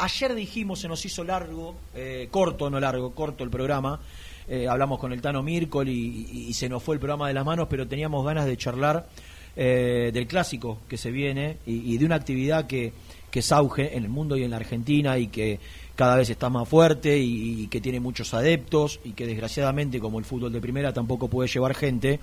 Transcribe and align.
Ayer 0.00 0.32
dijimos, 0.32 0.78
se 0.78 0.86
nos 0.86 1.04
hizo 1.04 1.24
largo, 1.24 1.74
eh, 1.92 2.28
corto, 2.30 2.70
no 2.70 2.78
largo, 2.78 3.10
corto 3.10 3.42
el 3.42 3.50
programa. 3.50 3.98
Eh, 4.46 4.68
hablamos 4.68 5.00
con 5.00 5.12
el 5.12 5.20
Tano 5.20 5.42
Mircol 5.42 5.88
y, 5.88 6.52
se 6.54 6.68
nos 6.68 6.84
fue 6.84 6.94
el 6.94 7.00
programa 7.00 7.26
de 7.26 7.34
las 7.34 7.44
manos, 7.44 7.66
pero 7.68 7.88
teníamos 7.88 8.24
ganas 8.24 8.46
de 8.46 8.56
charlar 8.56 9.08
eh, 9.56 10.10
del 10.14 10.28
clásico 10.28 10.78
que 10.88 10.96
se 10.96 11.10
viene 11.10 11.56
y, 11.66 11.98
de 11.98 12.04
una 12.06 12.14
actividad 12.14 12.68
que, 12.68 12.92
que 13.28 13.40
es 13.40 13.50
auge 13.50 13.96
en 13.96 14.04
el 14.04 14.08
mundo 14.08 14.36
y 14.36 14.44
en 14.44 14.52
la 14.52 14.58
Argentina 14.58 15.18
y 15.18 15.26
que 15.26 15.58
cada 15.96 16.14
vez 16.14 16.30
está 16.30 16.48
más 16.48 16.68
fuerte 16.68 17.18
y, 17.18 17.66
que 17.66 17.80
tiene 17.80 17.98
muchos 17.98 18.32
adeptos 18.32 19.00
y 19.02 19.14
que 19.14 19.26
desgraciadamente 19.26 19.98
como 19.98 20.20
el 20.20 20.24
fútbol 20.24 20.52
de 20.52 20.60
primera 20.60 20.92
tampoco 20.92 21.26
puede 21.26 21.48
llevar 21.48 21.74
gente 21.74 22.20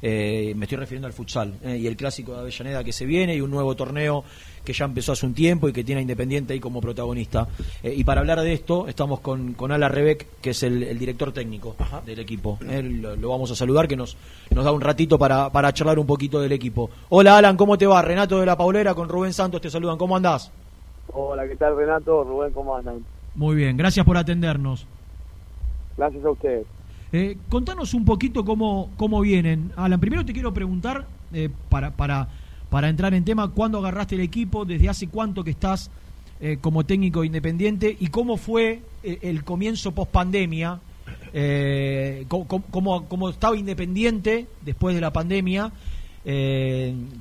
eh, 0.00 0.52
me 0.56 0.64
estoy 0.64 0.78
refiriendo 0.78 1.06
al 1.06 1.12
futsal 1.12 1.54
eh, 1.62 1.76
y 1.76 1.86
el 1.86 1.96
clásico 1.96 2.32
de 2.32 2.40
Avellaneda 2.40 2.84
que 2.84 2.92
se 2.92 3.04
viene 3.04 3.34
y 3.34 3.40
un 3.40 3.50
nuevo 3.50 3.74
torneo 3.74 4.24
que 4.64 4.72
ya 4.72 4.84
empezó 4.84 5.12
hace 5.12 5.26
un 5.26 5.34
tiempo 5.34 5.68
y 5.68 5.72
que 5.72 5.82
tiene 5.82 6.00
a 6.00 6.02
Independiente 6.02 6.52
ahí 6.52 6.60
como 6.60 6.80
protagonista. 6.80 7.48
Eh, 7.82 7.94
y 7.96 8.04
para 8.04 8.20
hablar 8.20 8.40
de 8.40 8.52
esto, 8.52 8.86
estamos 8.86 9.20
con, 9.20 9.54
con 9.54 9.72
Ala 9.72 9.88
Rebeck, 9.88 10.40
que 10.40 10.50
es 10.50 10.62
el, 10.62 10.98
director 10.98 11.32
técnico 11.32 11.74
del 12.04 12.18
equipo. 12.20 12.58
lo, 12.60 13.28
vamos 13.28 13.50
a 13.50 13.54
saludar, 13.54 13.88
que 13.88 13.96
nos, 13.96 14.16
nos 14.50 14.64
da 14.64 14.72
un 14.72 14.80
ratito 14.80 15.18
para, 15.18 15.50
para 15.50 15.72
charlar 15.72 15.98
un 15.98 16.06
poquito 16.06 16.40
del 16.40 16.52
equipo. 16.52 16.90
Hola 17.08 17.38
Alan, 17.38 17.56
¿cómo 17.56 17.78
te 17.78 17.86
va? 17.86 18.02
Renato 18.02 18.40
de 18.40 18.46
la 18.46 18.56
Paulera 18.56 18.94
con 18.94 19.08
Rubén 19.08 19.32
Santos 19.32 19.60
te 19.60 19.70
saludan. 19.70 19.98
¿Cómo 19.98 20.16
andás? 20.16 20.52
Hola, 21.12 21.48
¿qué 21.48 21.56
tal 21.56 21.76
Renato? 21.76 22.24
Rubén, 22.24 22.52
¿cómo 22.52 22.76
andan? 22.76 23.04
Muy 23.34 23.56
bien, 23.56 23.76
gracias 23.76 24.04
por 24.04 24.16
atendernos. 24.16 24.86
Gracias 25.96 26.24
a 26.24 26.30
ustedes. 26.30 26.66
Eh, 27.10 27.38
contanos 27.48 27.94
un 27.94 28.04
poquito 28.04 28.44
cómo, 28.44 28.90
cómo 28.96 29.20
vienen. 29.20 29.72
Alan, 29.76 29.98
primero 29.98 30.24
te 30.24 30.32
quiero 30.32 30.52
preguntar, 30.52 31.06
eh, 31.32 31.48
para, 31.68 31.92
para, 31.92 32.28
para 32.68 32.88
entrar 32.88 33.14
en 33.14 33.24
tema, 33.24 33.48
¿cuándo 33.48 33.78
agarraste 33.78 34.14
el 34.14 34.20
equipo? 34.20 34.64
¿Desde 34.64 34.88
hace 34.88 35.08
cuánto 35.08 35.42
que 35.42 35.50
estás 35.50 35.90
eh, 36.40 36.58
como 36.60 36.84
técnico 36.84 37.24
independiente? 37.24 37.96
¿Y 37.98 38.08
cómo 38.08 38.36
fue 38.36 38.82
el, 39.02 39.42
comienzo 39.44 39.92
post 39.92 40.10
pandemia? 40.10 40.80
¿cómo, 42.28 43.06
cómo, 43.08 43.28
estaba 43.30 43.56
Independiente 43.56 44.46
después 44.62 44.94
de 44.94 45.00
la 45.00 45.12
pandemia? 45.12 45.72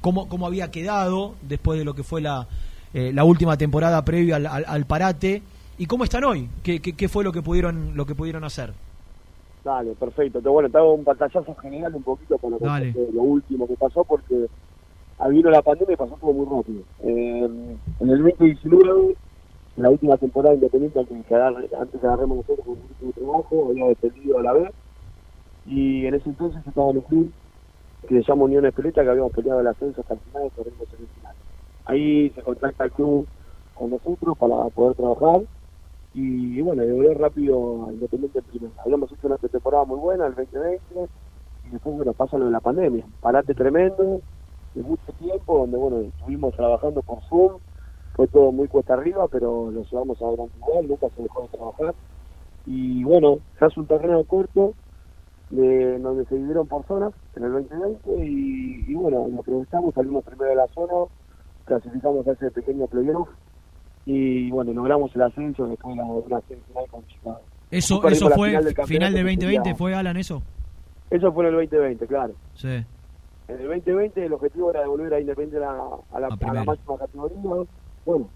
cómo, 0.01 0.27
¿Cómo 0.27 0.47
había 0.47 0.71
quedado 0.71 1.35
después 1.41 1.79
de 1.79 1.85
lo 1.85 1.93
que 1.93 2.03
fue 2.03 2.19
la, 2.21 2.47
la 2.93 3.23
última 3.23 3.57
temporada 3.57 4.03
previa 4.03 4.35
al, 4.35 4.45
al, 4.45 4.85
parate? 4.85 5.43
¿Y 5.77 5.85
cómo 5.85 6.03
están 6.03 6.25
hoy? 6.25 6.49
¿Qué, 6.63 6.81
qué, 6.81 6.93
qué 6.93 7.07
fue 7.07 7.23
lo 7.23 7.31
que 7.31 7.41
pudieron, 7.41 7.95
lo 7.95 8.05
que 8.05 8.15
pudieron 8.15 8.43
hacer? 8.43 8.73
Dale, 9.67 9.95
perfecto. 9.95 10.41
Te, 10.41 10.47
bueno, 10.47 10.69
te 10.69 10.77
hago 10.77 10.93
un 10.93 11.03
pantallazo 11.03 11.53
general 11.55 11.93
un 11.93 12.03
poquito 12.03 12.37
con 12.37 12.51
lo, 12.51 12.57
lo 12.57 13.21
último 13.21 13.67
que 13.67 13.75
pasó, 13.75 14.05
porque 14.05 14.47
vino 15.27 15.49
la 15.49 15.61
pandemia 15.61 15.93
y 15.93 15.97
pasó 15.97 16.17
todo 16.21 16.31
muy 16.31 16.45
rápido. 16.45 16.83
Eh, 17.03 17.77
en 17.99 18.09
el 18.09 18.23
2019, 18.23 19.17
la 19.75 19.89
última 19.89 20.15
temporada 20.15 20.55
independiente, 20.55 20.97
antes 21.01 21.27
de, 21.27 21.75
antes 21.75 22.01
de 22.01 22.07
agarremos 22.07 22.37
nosotros 22.37 22.65
con 22.65 22.75
un 22.75 22.83
último 22.89 23.11
trabajo, 23.11 23.67
había 23.69 23.87
descendido 23.87 24.39
a 24.39 24.43
la 24.43 24.53
vez, 24.53 24.71
y 25.65 26.05
en 26.05 26.13
ese 26.13 26.29
entonces 26.29 26.65
estaba 26.65 26.89
en 26.91 26.97
un 26.99 27.03
club 27.03 27.31
que 28.07 28.21
se 28.21 28.23
llama 28.23 28.45
Unión 28.45 28.65
Espeleta, 28.65 29.03
que 29.03 29.09
habíamos 29.09 29.33
peleado 29.33 29.59
el 29.59 29.67
ascenso 29.67 29.99
hasta 29.99 30.13
el 30.13 30.21
final 30.21 30.45
y 30.45 30.49
corrimos 30.51 30.87
en 30.93 31.01
el 31.01 31.07
final. 31.07 31.35
Ahí 31.83 32.29
se 32.29 32.41
contacta 32.41 32.85
el 32.85 32.91
club 32.93 33.27
con 33.75 33.89
nosotros 33.89 34.37
para 34.37 34.69
poder 34.69 34.95
trabajar 34.95 35.41
y, 36.13 36.61
bueno, 36.61 36.83
volver 36.83 37.17
rápido 37.17 37.87
a 37.87 37.93
Independiente 37.93 38.41
primero. 38.41 38.73
Habíamos 38.83 39.11
hecho 39.11 39.27
una 39.27 39.37
temporada 39.37 39.85
muy 39.85 39.99
buena, 39.99 40.25
el 40.27 40.35
2020, 40.35 40.81
y 41.65 41.69
después, 41.69 41.95
bueno, 41.95 42.13
pasa 42.13 42.37
lo 42.37 42.45
de 42.45 42.51
la 42.51 42.59
pandemia. 42.59 43.05
Parate 43.21 43.53
tremendo, 43.53 44.21
de 44.73 44.83
mucho 44.83 45.11
tiempo, 45.19 45.59
donde, 45.59 45.77
bueno, 45.77 45.99
estuvimos 45.99 46.55
trabajando 46.55 47.01
por 47.01 47.21
Zoom, 47.29 47.59
fue 48.15 48.27
todo 48.27 48.51
muy 48.51 48.67
cuesta 48.67 48.93
arriba, 48.93 49.27
pero 49.27 49.69
lo 49.69 49.83
llevamos 49.83 50.21
a 50.21 50.31
gran 50.31 50.47
igual, 50.57 50.87
nunca 50.87 51.07
se 51.15 51.21
dejó 51.21 51.43
de 51.43 51.47
trabajar. 51.49 51.95
Y 52.65 53.03
bueno, 53.03 53.37
se 53.59 53.65
hace 53.65 53.79
un 53.79 53.85
terreno 53.85 54.23
corto, 54.23 54.73
de, 55.49 55.99
donde 55.99 56.25
se 56.25 56.35
dividieron 56.35 56.67
por 56.67 56.83
zonas 56.85 57.13
en 57.35 57.43
el 57.43 57.51
2020 57.53 58.25
y, 58.25 58.85
y 58.87 58.93
bueno, 58.95 59.27
lo 59.29 59.39
aprovechamos, 59.39 59.93
salimos 59.93 60.25
primero 60.25 60.49
de 60.49 60.55
la 60.55 60.67
zona, 60.69 61.09
clasificamos 61.65 62.27
a 62.27 62.31
ese 62.31 62.51
pequeño 62.51 62.87
playoff 62.87 63.29
y 64.09 64.49
bueno, 64.51 64.71
logramos 64.71 65.13
el 65.17 65.21
ascenso 65.21 65.67
después 65.67 65.93
de 65.93 66.01
la, 66.01 66.07
una 66.07 66.41
semifinal 66.47 66.85
con 66.89 67.05
Chicago. 67.07 67.41
Eso, 67.69 68.07
eso 68.07 68.29
fue 68.29 68.51
final, 68.85 69.13
del 69.13 69.25
2020, 69.25 69.75
¿fue 69.75 69.93
Alan 69.93 70.15
eso? 70.15 70.41
Eso 71.09 71.33
fue 71.33 71.43
en 71.43 71.49
el 71.49 71.55
2020, 71.67 72.07
claro. 72.07 72.33
Sí. 72.55 72.69
En 73.49 73.55
el 73.59 73.67
2020 73.67 74.25
el 74.25 74.31
objetivo 74.31 74.71
era 74.71 74.79
devolver 74.79 75.13
a 75.13 75.19
Independiente 75.19 75.65
a, 75.65 75.71
a, 75.71 76.19
la, 76.21 76.27
a, 76.27 76.53
la, 76.53 76.63
máxima 76.63 76.97
categoría. 76.97 77.37
Bueno, 78.05 78.29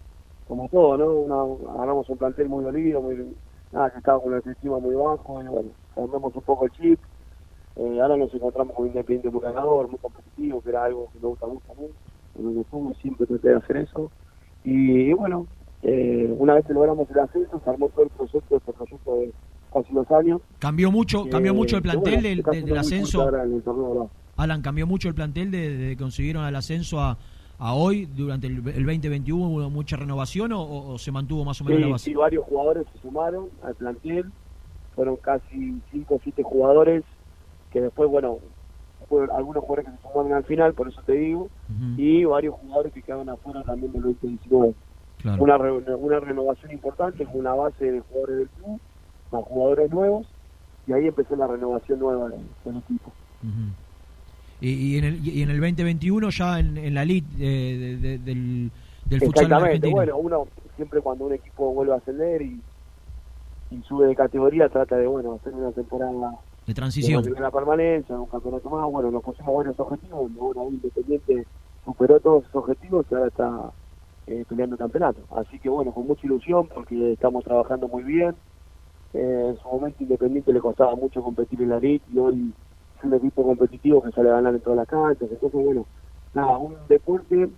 como 0.45 0.67
todo, 0.67 0.97
¿no? 0.97 1.05
Una, 1.09 1.73
agarramos 1.73 2.09
un 2.09 2.17
plantel 2.17 2.49
muy 2.49 2.65
dolido, 2.65 3.01
muy, 3.01 3.33
nada, 3.71 3.91
que 3.91 3.99
estaba 3.99 4.21
con 4.21 4.31
la 4.31 4.37
autoestima 4.37 4.77
muy 4.77 4.95
bajo, 4.95 5.41
y 5.41 5.47
bueno, 5.47 5.69
cambiamos 5.95 6.35
un 6.35 6.41
poco 6.41 6.65
el 6.65 6.71
chip. 6.71 6.99
Eh, 7.77 7.99
ahora 8.01 8.17
nos 8.17 8.33
encontramos 8.33 8.75
con 8.75 8.87
Independiente 8.87 9.29
muy 9.29 9.41
ganador, 9.41 9.87
muy 9.87 9.99
competitivo, 9.99 10.61
que 10.61 10.69
era 10.69 10.83
algo 10.83 11.07
que 11.13 11.19
me 11.19 11.27
gusta 11.29 11.47
mucho 11.47 11.71
a 11.71 11.81
mí. 11.81 11.87
En 12.37 12.57
el 12.57 12.95
siempre 12.95 13.25
traté 13.25 13.49
de 13.49 13.55
hacer 13.55 13.77
eso. 13.77 14.11
Y, 14.63 15.11
bueno, 15.13 15.47
eh, 15.83 16.33
una 16.37 16.53
vez 16.53 16.65
que 16.65 16.73
logramos 16.73 17.09
el 17.09 17.19
ascenso, 17.19 17.59
se 17.63 17.69
armó 17.69 17.89
todo 17.89 18.03
el 18.03 18.09
proyecto, 18.09 18.57
este 18.57 18.73
proyecto 18.73 19.15
de 19.15 19.33
casi 19.73 19.93
dos 19.93 20.11
años. 20.11 20.41
¿Cambió 20.59 20.91
mucho 20.91 21.25
cambió 21.29 21.53
mucho 21.53 21.77
el 21.77 21.81
plantel 21.81 22.21
del, 22.21 22.77
ascenso? 22.77 23.29
Alan, 24.37 24.61
¿cambió 24.61 24.85
mucho 24.85 25.07
el 25.07 25.15
plantel 25.15 25.51
desde 25.51 25.89
que 25.89 25.97
consiguieron 25.97 26.45
el 26.45 26.55
ascenso 26.55 26.99
a, 26.99 27.17
a 27.57 27.73
hoy, 27.73 28.05
durante 28.05 28.47
el, 28.47 28.63
2021? 28.63 29.47
¿Hubo 29.47 29.69
mucha 29.69 29.95
renovación 29.97 30.51
o, 30.53 30.97
se 30.97 31.11
mantuvo 31.11 31.45
más 31.45 31.59
o 31.61 31.63
menos 31.63 31.81
la 31.81 31.87
base? 31.87 32.05
Sí, 32.05 32.13
varios 32.13 32.45
jugadores 32.45 32.85
se 32.93 32.99
sumaron 32.99 33.49
al 33.63 33.75
plantel. 33.75 34.31
Fueron 34.95 35.15
casi 35.15 35.81
5 35.91 36.15
o 36.15 36.19
7 36.21 36.43
jugadores 36.43 37.03
que 37.71 37.81
después, 37.81 38.09
bueno, 38.09 38.39
fueron 39.07 39.35
algunos 39.35 39.63
jugadores 39.63 39.85
que 39.85 39.97
se 39.97 40.01
sumaron 40.01 40.33
al 40.33 40.43
final, 40.43 40.73
por 40.73 40.89
eso 40.89 41.01
te 41.05 41.13
digo, 41.13 41.49
y 41.97 42.25
varios 42.25 42.55
jugadores 42.55 42.93
que 42.93 43.01
quedaron 43.01 43.29
afuera 43.29 43.63
también 43.63 43.91
del 43.93 44.01
2019. 44.03 44.75
Una, 45.23 45.57
una 45.57 46.19
renovación 46.19 46.71
importante 46.71 47.25
con 47.25 47.39
una 47.39 47.53
base 47.53 47.91
de 47.91 47.99
jugadores 48.01 48.37
del 48.37 48.49
club, 48.49 48.79
con 49.29 49.41
jugadores 49.43 49.91
nuevos, 49.91 50.27
y 50.87 50.93
ahí 50.93 51.07
empezó 51.07 51.35
la 51.35 51.47
renovación 51.47 51.99
nueva 51.99 52.29
del, 52.29 52.77
equipo. 52.77 53.11
y, 54.59 54.97
en 54.97 55.03
el, 55.05 55.27
y 55.27 55.41
en 55.41 55.49
el 55.49 55.59
2021 55.59 56.29
ya 56.29 56.59
en, 56.59 56.93
la 56.93 57.03
elite 57.03 57.37
de, 57.37 58.19
del, 58.19 58.71
del 59.05 59.19
futsal 59.19 59.53
argentino. 59.53 59.91
bueno, 59.95 60.17
uno 60.17 60.47
siempre 60.75 61.01
cuando 61.01 61.25
un 61.25 61.33
equipo 61.33 61.73
vuelve 61.73 61.93
a 61.93 61.97
ascender 61.97 62.41
y, 62.41 62.59
y 63.71 63.81
sube 63.83 64.07
de 64.07 64.15
categoría 64.15 64.69
trata 64.69 64.97
de 64.97 65.07
bueno 65.07 65.33
hacer 65.35 65.53
una 65.53 65.71
temporada 65.71 66.11
de 66.65 66.73
transición. 66.73 67.23
De 67.23 67.39
la 67.39 67.51
permanencia, 67.51 68.15
un 68.15 68.27
campeonato 68.27 68.69
más, 68.69 68.91
bueno, 68.91 69.11
nos 69.11 69.23
pusimos 69.23 69.53
buenos 69.53 69.79
objetivos, 69.79 70.31
bueno, 70.35 70.67
Independiente 70.69 71.45
superó 71.83 72.19
todos 72.19 72.43
esos 72.43 72.55
objetivos 72.55 73.05
y 73.09 73.15
ahora 73.15 73.27
está 73.27 73.71
eh, 74.31 74.45
peleando 74.47 74.75
el 74.75 74.79
campeonato. 74.79 75.19
Así 75.35 75.59
que 75.59 75.67
bueno, 75.67 75.91
con 75.91 76.07
mucha 76.07 76.25
ilusión 76.25 76.65
porque 76.73 77.13
estamos 77.13 77.43
trabajando 77.43 77.89
muy 77.89 78.03
bien. 78.03 78.33
Eh, 79.13 79.47
en 79.49 79.57
su 79.57 79.67
momento 79.67 80.01
Independiente 80.01 80.53
le 80.53 80.61
costaba 80.61 80.95
mucho 80.95 81.21
competir 81.21 81.61
en 81.61 81.69
la 81.69 81.79
LIT 81.79 82.01
y 82.13 82.17
hoy 82.17 82.53
es 82.97 83.03
un 83.03 83.13
equipo 83.13 83.43
competitivo 83.43 84.01
que 84.01 84.11
sale 84.11 84.29
a 84.29 84.35
ganar 84.35 84.53
en 84.53 84.61
todas 84.61 84.77
las 84.77 84.87
canchas. 84.87 85.29
Entonces, 85.29 85.65
bueno, 85.65 85.85
nada, 86.33 86.57
un 86.57 86.75
deporte 86.87 87.49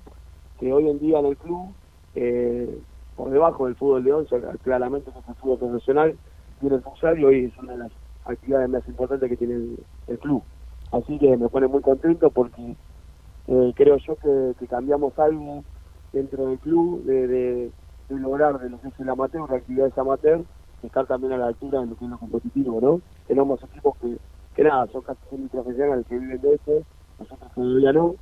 que 0.60 0.74
hoy 0.74 0.90
en 0.90 0.98
día 0.98 1.20
en 1.20 1.28
el 1.28 1.38
club, 1.38 1.68
eh, 2.16 2.82
por 3.16 3.30
debajo 3.30 3.68
del 3.68 3.76
fútbol 3.76 4.04
de 4.04 4.14
once, 4.14 4.36
claramente 4.64 5.12
es 5.12 5.30
el 5.30 5.36
fútbol 5.36 5.60
profesional, 5.60 6.18
tiene 6.60 6.78
el 6.78 6.82
futsal 6.82 7.20
y 7.20 7.24
hoy 7.24 7.46
es 7.46 7.58
una 7.60 7.74
de 7.74 7.78
las 7.78 7.92
actividades 8.26 8.70
más 8.70 8.88
importantes 8.88 9.30
que 9.30 9.38
tiene 9.38 9.78
el, 10.08 10.18
club. 10.18 10.42
Así 10.92 11.20
que 11.20 11.38
me 11.38 11.50
pone 11.50 11.68
muy 11.68 11.82
contento 11.82 12.32
porque 12.32 12.76
creo 13.76 13.98
yo 13.98 14.16
que 14.58 14.66
cambiamos 14.68 15.20
algo 15.20 15.64
dentro 16.14 16.48
del 16.48 16.60
club 16.60 17.04
de, 17.04 17.28
de, 17.28 17.72
lograr 18.10 18.60
de 18.60 18.70
lo 18.70 18.80
que 18.80 18.90
es 18.90 19.00
el 19.00 19.10
amateur, 19.10 19.50
la 19.50 19.58
actividad 19.58 19.88
es 19.88 19.98
amateur, 19.98 20.44
estar 20.84 21.08
también 21.08 21.34
a 21.34 21.38
la 21.38 21.48
altura 21.48 21.82
de 21.82 21.88
lo 21.88 21.98
que 21.98 22.06
es 22.06 22.12
lo 22.12 22.18
competitivo, 22.20 22.80
¿no? 22.80 23.02
Tenemos 23.28 23.62
equipos 23.64 23.98
que, 23.98 24.18
que 24.56 24.64
nada, 24.64 24.88
son 24.92 25.02
casi 25.02 25.20
profesionales 25.52 26.06
que 26.08 26.20
viven 26.20 26.40
de 26.40 26.54
eso, 26.54 26.86
nosotros 27.20 27.52
todavía 27.56 27.92
no, 27.92 28.16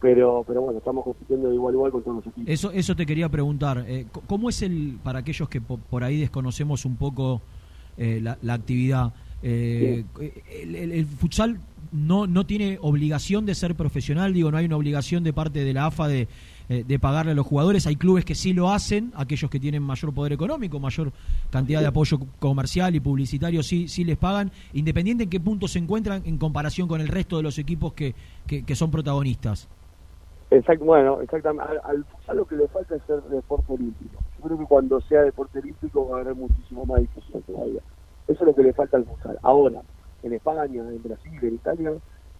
pero 0.00 0.44
pero 0.46 0.62
bueno, 0.62 0.78
estamos 0.78 1.04
compitiendo 1.04 1.48
de 1.48 1.54
igual 1.54 1.74
a 1.74 1.76
igual 1.76 1.92
con 1.92 2.02
todos 2.02 2.16
los 2.16 2.26
equipos. 2.26 2.48
Eso, 2.48 2.72
eso 2.72 2.96
te 2.96 3.06
quería 3.06 3.28
preguntar, 3.28 3.84
eh, 3.86 4.06
¿cómo 4.26 4.48
es 4.48 4.62
el, 4.62 4.98
para 5.02 5.20
aquellos 5.20 5.48
que 5.48 5.60
por 5.60 6.02
ahí 6.02 6.20
desconocemos 6.20 6.84
un 6.84 6.96
poco 6.96 7.40
eh, 7.96 8.20
la, 8.20 8.38
la, 8.42 8.54
actividad, 8.54 9.12
eh, 9.42 10.04
el, 10.62 10.74
el, 10.74 11.06
futsal 11.06 11.60
no, 11.92 12.26
no 12.26 12.44
tiene 12.44 12.78
obligación 12.80 13.46
de 13.46 13.54
ser 13.54 13.74
profesional, 13.74 14.32
digo, 14.32 14.50
no 14.50 14.56
hay 14.56 14.66
una 14.66 14.76
obligación 14.76 15.22
de 15.24 15.32
parte 15.32 15.64
de 15.64 15.72
la 15.72 15.86
AFA 15.86 16.08
de, 16.08 16.28
eh, 16.70 16.84
de 16.86 16.98
pagarle 16.98 17.32
a 17.32 17.34
los 17.34 17.46
jugadores. 17.46 17.86
Hay 17.86 17.96
clubes 17.96 18.26
que 18.26 18.34
sí 18.34 18.52
lo 18.52 18.70
hacen, 18.70 19.10
aquellos 19.16 19.50
que 19.50 19.58
tienen 19.58 19.82
mayor 19.82 20.12
poder 20.12 20.34
económico, 20.34 20.78
mayor 20.78 21.12
cantidad 21.50 21.80
de 21.80 21.86
apoyo 21.86 22.18
comercial 22.38 22.94
y 22.94 23.00
publicitario, 23.00 23.62
sí, 23.62 23.88
sí 23.88 24.04
les 24.04 24.18
pagan, 24.18 24.50
independiente 24.74 25.24
en 25.24 25.30
qué 25.30 25.40
punto 25.40 25.66
se 25.66 25.78
encuentran 25.78 26.22
en 26.26 26.36
comparación 26.36 26.86
con 26.86 27.00
el 27.00 27.08
resto 27.08 27.38
de 27.38 27.42
los 27.42 27.58
equipos 27.58 27.94
que, 27.94 28.14
que, 28.46 28.74
son 28.74 28.90
protagonistas. 28.90 29.66
Exacto, 30.50 30.84
bueno, 30.84 31.22
exactamente. 31.22 31.72
Al, 31.84 32.04
lo 32.36 32.46
que 32.46 32.56
le 32.56 32.68
falta 32.68 32.96
es 32.96 33.02
ser 33.06 33.22
deporte 33.22 33.72
olímpico. 33.72 34.20
yo 34.36 34.44
creo 34.44 34.58
que 34.58 34.64
cuando 34.66 35.00
sea 35.00 35.22
deporte 35.22 35.60
olímpico 35.60 36.06
va 36.08 36.18
a 36.18 36.20
haber 36.20 36.34
muchísimo 36.34 36.84
más 36.84 37.00
difusión 37.00 37.42
todavía. 37.42 37.80
Eso 38.26 38.40
es 38.40 38.46
lo 38.46 38.54
que 38.54 38.62
le 38.62 38.74
falta 38.74 38.98
al 38.98 39.06
futsal. 39.06 39.38
Ahora, 39.42 39.80
en 40.22 40.32
España, 40.34 40.82
en 40.82 41.02
Brasil, 41.02 41.38
en 41.40 41.54
Italia, 41.54 41.92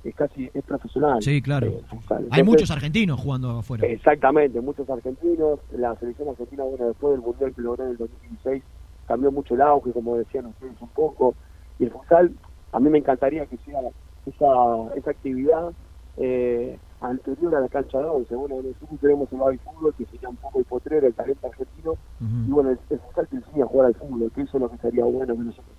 es 0.04 0.14
casi 0.14 0.50
es 0.54 0.64
profesional. 0.64 1.22
Sí, 1.22 1.42
claro. 1.42 1.66
Eh, 1.66 1.82
Hay 2.30 2.42
muchos 2.42 2.70
argentinos 2.70 3.20
jugando 3.20 3.58
afuera. 3.58 3.86
Exactamente, 3.86 4.60
muchos 4.60 4.88
argentinos. 4.88 5.60
La 5.72 5.94
selección 5.96 6.28
argentina, 6.28 6.64
bueno, 6.64 6.86
después 6.88 7.12
del 7.12 7.20
Mundial 7.22 7.54
que 7.54 7.62
logró 7.62 7.84
en 7.84 7.90
el 7.90 7.96
2016, 7.96 8.62
cambió 9.06 9.32
mucho 9.32 9.54
el 9.54 9.62
auge, 9.62 9.92
como 9.92 10.16
decían 10.16 10.46
ustedes 10.46 10.80
un 10.80 10.88
poco. 10.88 11.34
Y 11.78 11.84
el 11.84 11.90
futsal, 11.90 12.32
a 12.72 12.80
mí 12.80 12.90
me 12.90 12.98
encantaría 12.98 13.46
que 13.46 13.56
sea 13.58 13.80
esa, 14.26 14.94
esa 14.96 15.10
actividad 15.10 15.72
eh, 16.16 16.78
anterior 17.00 17.54
a 17.56 17.60
la 17.60 17.68
cancha 17.68 17.98
de 17.98 18.04
once. 18.04 18.34
Bueno, 18.34 18.56
nosotros 18.56 19.00
tenemos 19.00 19.32
el 19.32 19.38
baby 19.38 19.58
fútbol, 19.58 19.94
que 19.96 20.04
sería 20.06 20.28
un 20.28 20.36
poco 20.36 20.58
el 20.58 20.64
potrero, 20.64 21.06
el 21.06 21.14
talento 21.14 21.46
argentino. 21.46 21.94
Y 22.20 22.50
bueno, 22.50 22.70
el, 22.70 22.78
el 22.90 22.98
futsal 23.00 23.28
te 23.28 23.36
enseña 23.36 23.64
a 23.64 23.68
jugar 23.68 23.86
al 23.86 23.94
fútbol, 23.94 24.30
que 24.34 24.42
eso 24.42 24.56
es 24.56 24.60
lo 24.60 24.70
que 24.70 24.78
sería 24.78 25.04
bueno 25.04 25.34
que 25.34 25.42
nosotros 25.42 25.76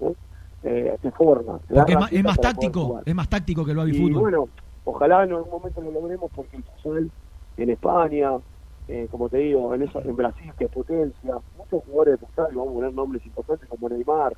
¿no? 0.00 0.14
Eh, 0.62 0.98
forma. 1.16 1.58
Porque 1.68 1.92
es 2.10 2.24
más, 2.24 2.38
táctico, 2.38 3.00
es 3.04 3.14
más 3.14 3.28
táctico 3.28 3.64
que 3.64 3.70
el 3.72 3.76
baby 3.76 3.92
fútbol. 3.92 4.20
bueno, 4.20 4.48
ojalá 4.84 5.24
en 5.24 5.32
algún 5.32 5.50
momento 5.50 5.80
lo 5.80 5.90
logremos 5.90 6.30
porque 6.34 6.56
el 6.56 6.64
fútbol 6.64 7.10
en 7.56 7.70
España, 7.70 8.32
eh, 8.88 9.08
como 9.10 9.28
te 9.28 9.38
digo, 9.38 9.74
en, 9.74 9.82
eso, 9.82 10.00
en 10.00 10.16
Brasil, 10.16 10.52
que 10.58 10.64
es 10.64 10.70
potencia, 10.70 11.36
muchos 11.56 11.82
jugadores 11.84 12.20
de 12.20 12.26
futsal, 12.26 12.54
vamos 12.54 12.70
a 12.70 12.74
poner 12.74 12.92
nombres 12.92 13.26
importantes 13.26 13.68
como 13.68 13.88
Neymar, 13.88 14.36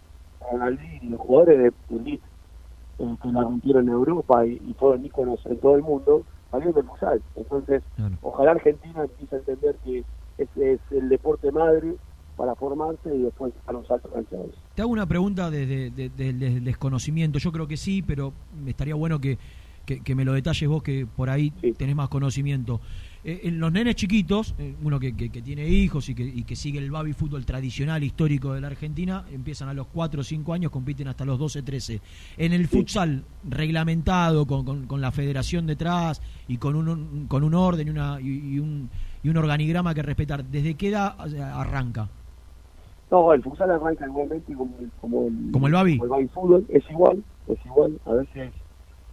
Ronaldinho, 0.50 1.10
los 1.10 1.20
jugadores 1.20 1.58
de 1.58 1.96
elite 1.96 2.24
eh, 2.98 3.16
que 3.22 3.28
la 3.28 3.42
rompieron 3.42 3.88
en 3.88 3.94
Europa 3.94 4.46
y, 4.46 4.58
fueron 4.78 5.04
íconos 5.04 5.44
en 5.46 5.58
todo 5.58 5.76
el 5.76 5.82
mundo, 5.82 6.22
salieron 6.50 6.74
del 6.74 6.84
futsal. 6.84 7.22
Entonces, 7.36 7.82
ojalá 8.22 8.52
Argentina 8.52 9.02
empiece 9.02 9.36
a 9.36 9.38
entender 9.38 9.76
que 9.84 10.04
ese 10.38 10.72
es 10.74 10.80
el 10.90 11.08
deporte 11.08 11.52
madre 11.52 11.94
para 12.36 12.54
formarse 12.54 13.14
y 13.14 13.22
después 13.22 13.52
a 13.66 13.72
los 13.72 13.90
altos 13.90 14.10
canchadores. 14.12 14.54
Te 14.74 14.82
hago 14.82 14.90
una 14.90 15.06
pregunta 15.06 15.50
desde 15.50 15.92
el 16.18 16.64
desconocimiento. 16.64 17.38
Yo 17.38 17.52
creo 17.52 17.68
que 17.68 17.76
sí, 17.76 18.02
pero 18.02 18.32
estaría 18.66 18.94
bueno 18.94 19.20
que, 19.20 19.38
que, 19.84 20.14
me 20.14 20.24
lo 20.24 20.32
detalles 20.32 20.68
vos, 20.68 20.82
que 20.82 21.06
por 21.06 21.30
ahí 21.30 21.50
tenés 21.76 21.96
más 21.96 22.08
conocimiento. 22.08 22.80
Eh, 23.24 23.42
en 23.44 23.60
los 23.60 23.72
nenes 23.72 23.94
chiquitos, 23.94 24.54
eh, 24.58 24.74
uno 24.82 24.98
que, 24.98 25.12
tiene 25.12 25.68
hijos 25.68 26.08
y, 26.08 26.12
y 26.12 26.42
que, 26.44 26.56
sigue 26.56 26.78
el 26.78 26.90
baby 26.90 27.12
fútbol 27.12 27.44
tradicional, 27.44 28.02
histórico 28.02 28.52
de 28.54 28.60
la 28.60 28.68
Argentina, 28.68 29.24
empiezan 29.30 29.68
a 29.68 29.74
los 29.74 29.86
4 29.88 30.20
o 30.20 30.24
5 30.24 30.52
años, 30.52 30.70
compiten 30.70 31.08
hasta 31.08 31.24
los 31.24 31.38
12, 31.38 31.62
13. 31.62 32.00
En 32.36 32.52
el 32.52 32.68
futsal 32.68 33.24
reglamentado, 33.48 34.46
con, 34.46 34.86
con, 34.86 35.00
la 35.00 35.12
federación 35.12 35.66
detrás 35.66 36.20
y 36.48 36.56
con 36.56 36.76
un, 36.76 37.26
con 37.26 37.44
un 37.44 37.54
orden 37.54 37.88
y, 37.88 37.90
una, 37.90 38.20
y, 38.20 38.58
un, 38.58 38.88
y 39.22 39.28
un 39.28 39.36
organigrama 39.36 39.94
que 39.94 40.02
respetar, 40.02 40.44
¿desde 40.44 40.74
qué 40.74 40.88
edad 40.88 41.16
arranca? 41.54 42.08
No, 43.12 43.30
el 43.34 43.42
futsal 43.42 43.70
arranca 43.70 44.06
igualmente 44.06 44.54
como 44.54 44.74
el, 44.80 44.90
como 44.98 45.26
el, 45.26 45.52
¿Como 45.52 45.66
el 45.66 45.72
baby. 45.74 46.00
el 46.02 46.08
baby 46.08 46.28
fútbol, 46.28 46.64
es 46.70 46.82
igual, 46.90 47.22
es 47.46 47.58
igual. 47.66 48.00
A 48.06 48.14
veces 48.14 48.50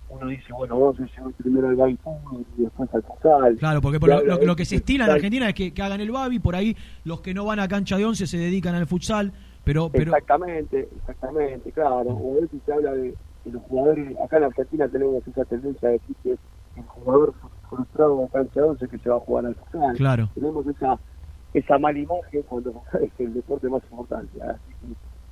uno 0.08 0.26
dice, 0.28 0.54
bueno, 0.54 0.80
vamos 0.80 0.98
a 1.02 1.06
llevar 1.06 1.34
primero 1.34 1.68
al 1.68 1.76
baby 1.76 1.98
fútbol 1.98 2.46
y 2.58 2.62
después 2.62 2.90
al 2.96 3.04
futsal. 3.04 3.58
Claro, 3.58 3.82
porque 3.82 4.00
lo, 4.00 4.56
que 4.56 4.64
se 4.64 4.78
estila 4.78 5.04
en 5.04 5.12
Argentina 5.12 5.50
es 5.50 5.54
que, 5.54 5.74
hagan 5.82 6.00
el 6.00 6.12
baby, 6.12 6.40
por 6.40 6.56
ahí 6.56 6.78
los 7.04 7.20
que 7.20 7.34
no 7.34 7.44
van 7.44 7.60
a 7.60 7.68
cancha 7.68 7.98
de 7.98 8.06
once 8.06 8.26
se 8.26 8.38
dedican 8.38 8.74
al 8.74 8.88
futsal, 8.88 9.34
pero... 9.66 9.90
pero... 9.90 10.14
Exactamente, 10.14 10.88
exactamente, 10.98 11.70
claro. 11.74 12.12
O 12.12 12.38
a 12.38 12.42
veces 12.42 12.62
se 12.66 12.72
habla 12.72 12.94
de 12.94 13.14
que 13.44 13.52
los 13.52 13.62
jugadores, 13.64 14.18
acá 14.24 14.38
en 14.38 14.44
Argentina 14.46 14.88
tenemos 14.88 15.28
esa 15.28 15.44
tendencia 15.44 15.90
de 15.90 15.94
decir 15.96 16.16
que 16.24 16.32
el 16.78 16.84
jugador 16.88 17.34
frustrado 17.70 18.22
en 18.22 18.28
cancha 18.28 18.62
de 18.62 18.66
once 18.66 18.88
que 18.88 18.98
se 18.98 19.10
va 19.10 19.18
a 19.18 19.20
jugar 19.20 19.46
al 19.46 19.56
futsal. 19.56 19.98
Claro. 19.98 20.30
Tenemos 20.36 20.66
esa 20.68 20.98
esa 21.54 21.78
mala 21.80 22.00
imagen 22.00 22.44
cuando 22.44 22.82
es 23.02 23.12
el 23.20 23.34
deporte 23.34 23.70
más 23.70 23.84
importante. 23.84 24.42
Así 24.42 24.74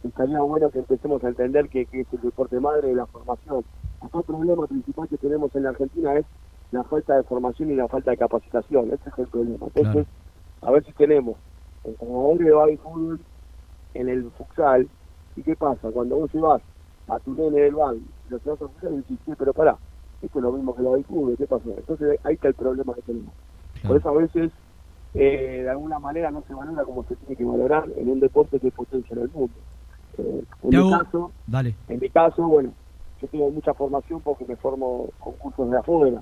que 0.02 0.08
estaría 0.08 0.40
bueno 0.42 0.70
que 0.70 0.80
empecemos 0.80 1.24
a 1.24 1.30
entender 1.30 1.70
que, 1.70 1.82
es 1.82 2.14
el 2.14 2.22
deporte 2.22 2.60
madre 2.60 2.90
de 2.90 2.96
la 2.96 3.06
formación. 3.06 3.64
Otro 4.00 4.22
problema 4.24 4.68
principal 4.68 5.08
que 5.08 5.18
tenemos 5.18 5.54
en 5.56 5.64
la 5.64 5.70
Argentina 5.70 6.16
es 6.16 6.26
la 6.72 6.84
falta 6.84 7.16
de 7.16 7.24
formación 7.24 7.72
y 7.72 7.76
la 7.76 7.88
falta 7.88 8.12
de 8.12 8.18
capacitación. 8.18 8.92
Ese 8.92 9.10
es 9.10 9.18
el 9.18 9.28
problema. 9.28 9.68
Entonces, 9.76 10.08
a 10.62 10.72
ver 10.72 10.84
si 10.86 10.92
tenemos 10.94 11.36
entrenadores 11.84 12.40
de 12.40 12.52
baby 12.52 12.78
fútbol 12.78 13.20
en 13.94 14.10
el 14.10 14.32
futsal. 14.32 14.88
¿Y 15.36 15.44
qué 15.44 15.56
pasa? 15.56 15.92
Cuando 15.92 16.18
vos 16.18 16.34
llevas 16.34 16.62
a 17.08 17.20
tu 17.20 17.34
nene 17.34 17.62
del 17.62 17.76
baby, 17.76 18.06
lo 18.30 18.38
llevas 18.40 18.62
a 18.62 18.68
futsal 18.68 18.94
y 18.94 18.98
dices, 18.98 19.18
sí, 19.26 19.34
pero 19.38 19.54
pará, 19.54 19.78
esto 20.22 20.40
es 20.40 20.44
lo 20.44 20.52
mismo 20.52 20.76
que 20.76 20.82
el 20.82 20.88
baby 20.88 21.04
fútbol, 21.04 21.38
¿qué 21.38 21.46
pasó? 21.46 21.70
Entonces 21.78 22.20
ahí 22.24 22.36
está 22.36 22.48
el 22.50 22.54
problema 22.56 22.94
que 22.96 23.02
tenemos. 23.04 23.34
Por 23.86 23.98
eso 23.98 24.10
a 24.10 24.14
veces 24.14 24.52
eh, 25.20 25.64
de 25.64 25.70
alguna 25.70 25.98
manera 25.98 26.30
no 26.30 26.44
se 26.48 26.54
valora 26.54 26.84
como 26.84 27.04
se 27.06 27.16
tiene 27.16 27.36
que 27.36 27.44
valorar 27.44 27.86
en 27.98 28.10
un 28.10 28.20
deporte 28.20 28.60
que 28.60 28.72
potencia 28.72 29.16
en 29.16 29.24
el 29.24 29.30
mundo. 29.30 29.54
Eh, 30.20 30.44
en, 30.64 30.70
mi 30.70 30.92
caso, 30.92 31.32
Dale. 31.48 31.76
en 31.88 32.00
mi 32.00 32.10
caso, 32.10 32.48
bueno, 32.48 32.72
yo 33.22 33.28
tengo 33.28 33.50
mucha 33.50 33.74
formación 33.74 34.22
porque 34.22 34.46
me 34.46 34.56
formo 34.56 35.10
con 35.20 35.34
cursos 35.34 35.72
de 35.72 35.78
afuera. 35.78 36.22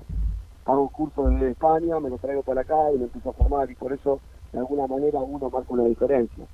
Hago 0.64 0.88
cursos 0.88 1.30
desde 1.30 1.50
España, 1.50 2.00
me 2.00 2.08
los 2.08 2.20
traigo 2.20 2.42
para 2.42 2.62
acá 2.62 2.74
y 2.94 2.98
me 2.98 3.04
empiezo 3.04 3.30
a 3.30 3.32
formar 3.34 3.70
y 3.70 3.74
por 3.74 3.92
eso, 3.92 4.18
de 4.52 4.58
alguna 4.58 4.86
manera, 4.86 5.20
uno 5.20 5.50
marca 5.50 5.66
una 5.68 5.84
diferencia. 5.84 6.44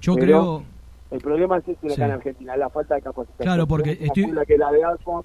Yo 0.00 0.14
creo... 0.16 0.62
El 1.10 1.20
problema 1.20 1.58
es 1.58 1.68
este 1.68 1.92
acá 1.92 2.06
en 2.06 2.10
Argentina, 2.12 2.56
la 2.56 2.70
falta 2.70 2.94
de 2.94 3.02
capacitación. 3.02 3.46
Claro, 3.46 3.66
porque 3.66 3.98
estoy... 4.00 4.26
La 4.32 4.44
que 4.46 4.56
la 4.56 4.72
de 4.72 4.82
alfa, 4.82 5.20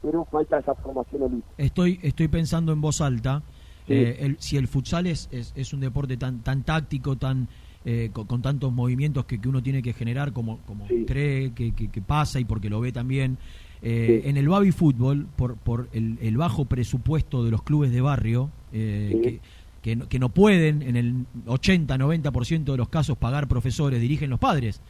pero 0.00 0.24
falta 0.24 0.58
esa 0.58 0.74
formación 0.76 1.24
elite. 1.24 1.48
Estoy, 1.58 1.98
estoy 2.02 2.28
pensando 2.28 2.72
en 2.72 2.80
voz 2.80 3.00
alta 3.00 3.42
eh, 3.88 4.34
si 4.38 4.56
el 4.56 4.68
futsal 4.68 5.06
es, 5.06 5.28
es, 5.32 5.72
un 5.72 5.80
deporte 5.80 6.16
tan, 6.16 6.40
tan 6.40 6.62
táctico, 6.62 7.16
tan 7.16 7.48
eh, 7.84 8.10
con, 8.12 8.40
tantos 8.40 8.72
movimientos 8.72 9.26
que, 9.26 9.38
que, 9.38 9.48
uno 9.48 9.62
tiene 9.62 9.82
que 9.82 9.92
generar 9.92 10.32
como, 10.32 10.58
como 10.60 10.86
cree 11.06 11.52
que, 11.52 11.72
que, 11.72 12.02
pasa 12.02 12.40
y 12.40 12.44
porque 12.44 12.70
lo 12.70 12.80
ve 12.80 12.92
también. 12.92 13.36
Eh, 13.82 14.22
en 14.24 14.38
el 14.38 14.48
baby 14.48 14.72
fútbol, 14.72 15.26
por, 15.36 15.56
por 15.56 15.88
el, 15.92 16.16
el, 16.22 16.36
bajo 16.38 16.64
presupuesto 16.64 17.44
de 17.44 17.50
los 17.50 17.62
clubes 17.62 17.92
de 17.92 18.00
barrio, 18.00 18.50
que, 18.72 19.40
que 19.82 19.96
no, 19.96 20.08
que, 20.08 20.18
no, 20.18 20.30
pueden 20.30 20.80
en 20.80 20.96
el 20.96 21.14
80-90% 21.44 22.64
de 22.64 22.76
los 22.78 22.88
casos 22.88 23.18
pagar 23.18 23.48
profesores, 23.48 24.00
dirigen 24.00 24.30
los 24.30 24.38
padres. 24.38 24.80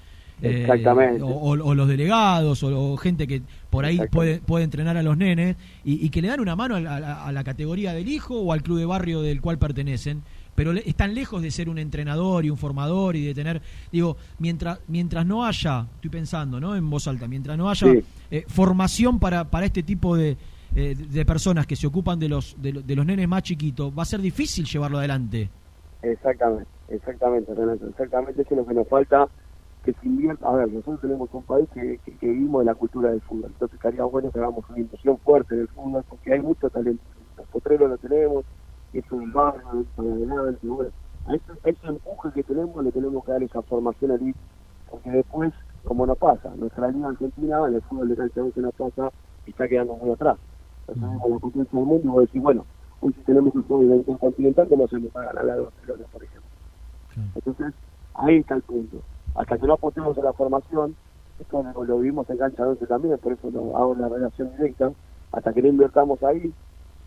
Exactamente. 0.43 1.23
o, 1.23 1.57
los 1.57 1.89
delegados 1.89 2.63
o, 2.63 2.97
gente 2.97 3.27
que 3.27 3.43
por 3.71 3.85
ahí 3.85 4.01
puede, 4.11 4.41
puede 4.41 4.65
entrenar 4.65 4.97
a 4.97 5.03
los 5.03 5.17
nenes 5.17 5.57
y, 5.85 6.09
que 6.11 6.21
le 6.21 6.29
dan 6.29 6.41
una 6.41 6.57
mano 6.57 6.77
a 6.77 7.33
la, 7.33 7.45
categoría 7.45 7.93
del 7.93 8.09
hijo 8.09 8.41
o 8.41 8.53
al 8.53 8.63
club 8.63 8.79
de 8.79 8.87
barrio 8.87 9.23
del 9.23 9.41
cual 9.41 9.59
pertenecen 9.59 10.23
pero 10.55 10.73
están 10.73 11.15
lejos 11.15 11.43
de 11.43 11.51
ser 11.51 11.69
un 11.69 11.79
entrenador 11.79 12.45
y 12.45 12.51
un 12.51 12.57
formador 12.57 13.17
y 13.17 13.27
de 13.27 13.35
tener, 13.35 13.61
digo, 13.91 14.17
mientras 14.39 14.79
mientras 14.87 15.27
no 15.27 15.45
haya, 15.45 15.87
estoy 15.97 16.11
pensando, 16.11 16.61
¿no? 16.61 16.77
En 16.77 16.89
voz 16.89 17.09
alta, 17.09 17.27
mientras 17.27 17.59
no 17.59 17.69
haya 17.69 17.89
eh, 18.31 18.45
formación 18.47 19.19
para, 19.19 19.51
para 19.51 19.67
este 19.67 19.83
tipo 19.83 20.17
de, 20.17 20.37
eh, 20.77 20.97
de 20.97 21.25
personas 21.25 21.69
que 21.69 21.77
se 21.77 21.87
ocupan 21.87 22.19
de 22.19 22.29
los, 22.29 22.57
de, 22.61 22.97
los 22.97 23.07
nenes 23.07 23.29
más 23.29 23.45
chiquitos, 23.45 23.93
va 23.97 24.03
a 24.03 24.07
ser 24.07 24.21
difícil 24.21 24.65
llevarlo 24.65 24.99
adelante. 24.99 25.49
Exactamente, 26.03 26.69
exactamente, 26.89 27.55
Renato, 27.55 27.87
exactamente 27.89 28.43
eso 28.43 28.55
es 28.55 28.57
lo 28.57 28.67
que 28.67 28.75
nos 28.75 28.89
falta 28.89 29.29
que 29.85 29.93
se 29.93 30.07
invierta. 30.07 30.49
A 30.49 30.53
ver, 30.53 30.73
nosotros 30.73 31.01
tenemos 31.01 31.29
un 31.33 31.43
país 31.43 31.69
que, 31.73 31.99
que, 32.05 32.27
vivimos 32.27 32.63
de 32.63 32.67
la 32.67 32.75
cultura 32.75 33.11
del 33.11 33.21
fútbol, 33.21 33.51
entonces 33.53 33.77
estaría 33.77 34.05
bueno 34.05 34.31
que 34.31 34.39
hagamos 34.39 34.65
una 34.69 34.79
inversión 34.79 35.19
fuerte 35.19 35.55
del 35.55 35.69
fútbol, 35.69 36.05
porque 36.09 36.33
hay 36.33 36.41
mucho 36.41 36.71
talento. 36.71 37.03
Los 37.37 37.47
potreros 37.49 37.91
lo 37.91 37.99
tenemos, 37.99 38.45
es 38.93 39.13
un 39.13 39.33
barrio, 39.33 39.81
es 39.81 39.87
para 39.95 40.09
adelante, 40.09 40.67
bueno. 40.67 40.91
A 41.27 41.35
ese, 41.35 41.53
ese, 41.65 41.87
empuje 41.87 42.33
que 42.35 42.43
tenemos 42.43 42.85
le 42.85 42.93
tenemos 42.93 43.25
que 43.25 43.33
dar 43.33 43.43
esa 43.43 43.63
formación 43.63 44.11
elite, 44.11 44.39
porque 44.91 45.11
después, 45.11 45.53
como 45.85 46.07
no 46.07 46.15
pasa, 46.15 46.55
nuestra 46.57 46.89
liga 46.89 47.09
argentina, 47.09 47.67
en 47.67 47.75
el 47.75 47.83
fútbol 47.83 48.09
de 48.09 48.17
cancha 48.17 48.43
que 48.55 48.61
no 48.61 48.71
pasa, 48.73 49.11
está 49.47 49.69
quedando 49.69 49.95
muy 49.97 50.11
atrás. 50.11 50.37
Entonces, 50.81 51.03
tenemos 51.03 51.31
la 51.31 51.39
potencia 51.39 51.79
del 51.79 51.87
mundo 51.87 52.13
vos 52.13 52.21
decís, 52.27 52.43
bueno, 52.43 52.67
hoy 53.01 53.13
si 53.15 53.21
tenemos 53.23 53.55
un 53.55 53.65
fútbol 53.65 54.19
continental, 54.19 54.69
¿cómo 54.69 54.85
hacemos 54.85 55.11
para 55.13 55.33
ganar 55.33 55.51
a 55.51 55.57
los 55.57 55.73
por 56.13 56.25
ejemplo? 56.25 56.51
Entonces, 57.35 57.73
ahí 58.15 58.37
está 58.37 58.57
el 58.57 58.63
punto 58.63 58.99
hasta 59.35 59.59
que 59.59 59.67
no 59.67 59.75
apostemos 59.75 60.17
a 60.19 60.23
la 60.23 60.33
formación, 60.33 60.95
esto 61.39 61.65
lo, 61.87 61.99
vimos 61.99 62.29
en 62.31 62.39
cancha 62.39 62.67
11 62.67 62.87
también, 62.87 63.19
por 63.19 63.33
eso 63.33 63.51
lo 63.51 63.77
hago 63.77 63.95
la 63.95 64.09
relación 64.09 64.51
directa, 64.57 64.93
hasta 65.33 65.53
que 65.53 65.63
no 65.63 65.69
invertamos 65.69 66.23
ahí, 66.23 66.53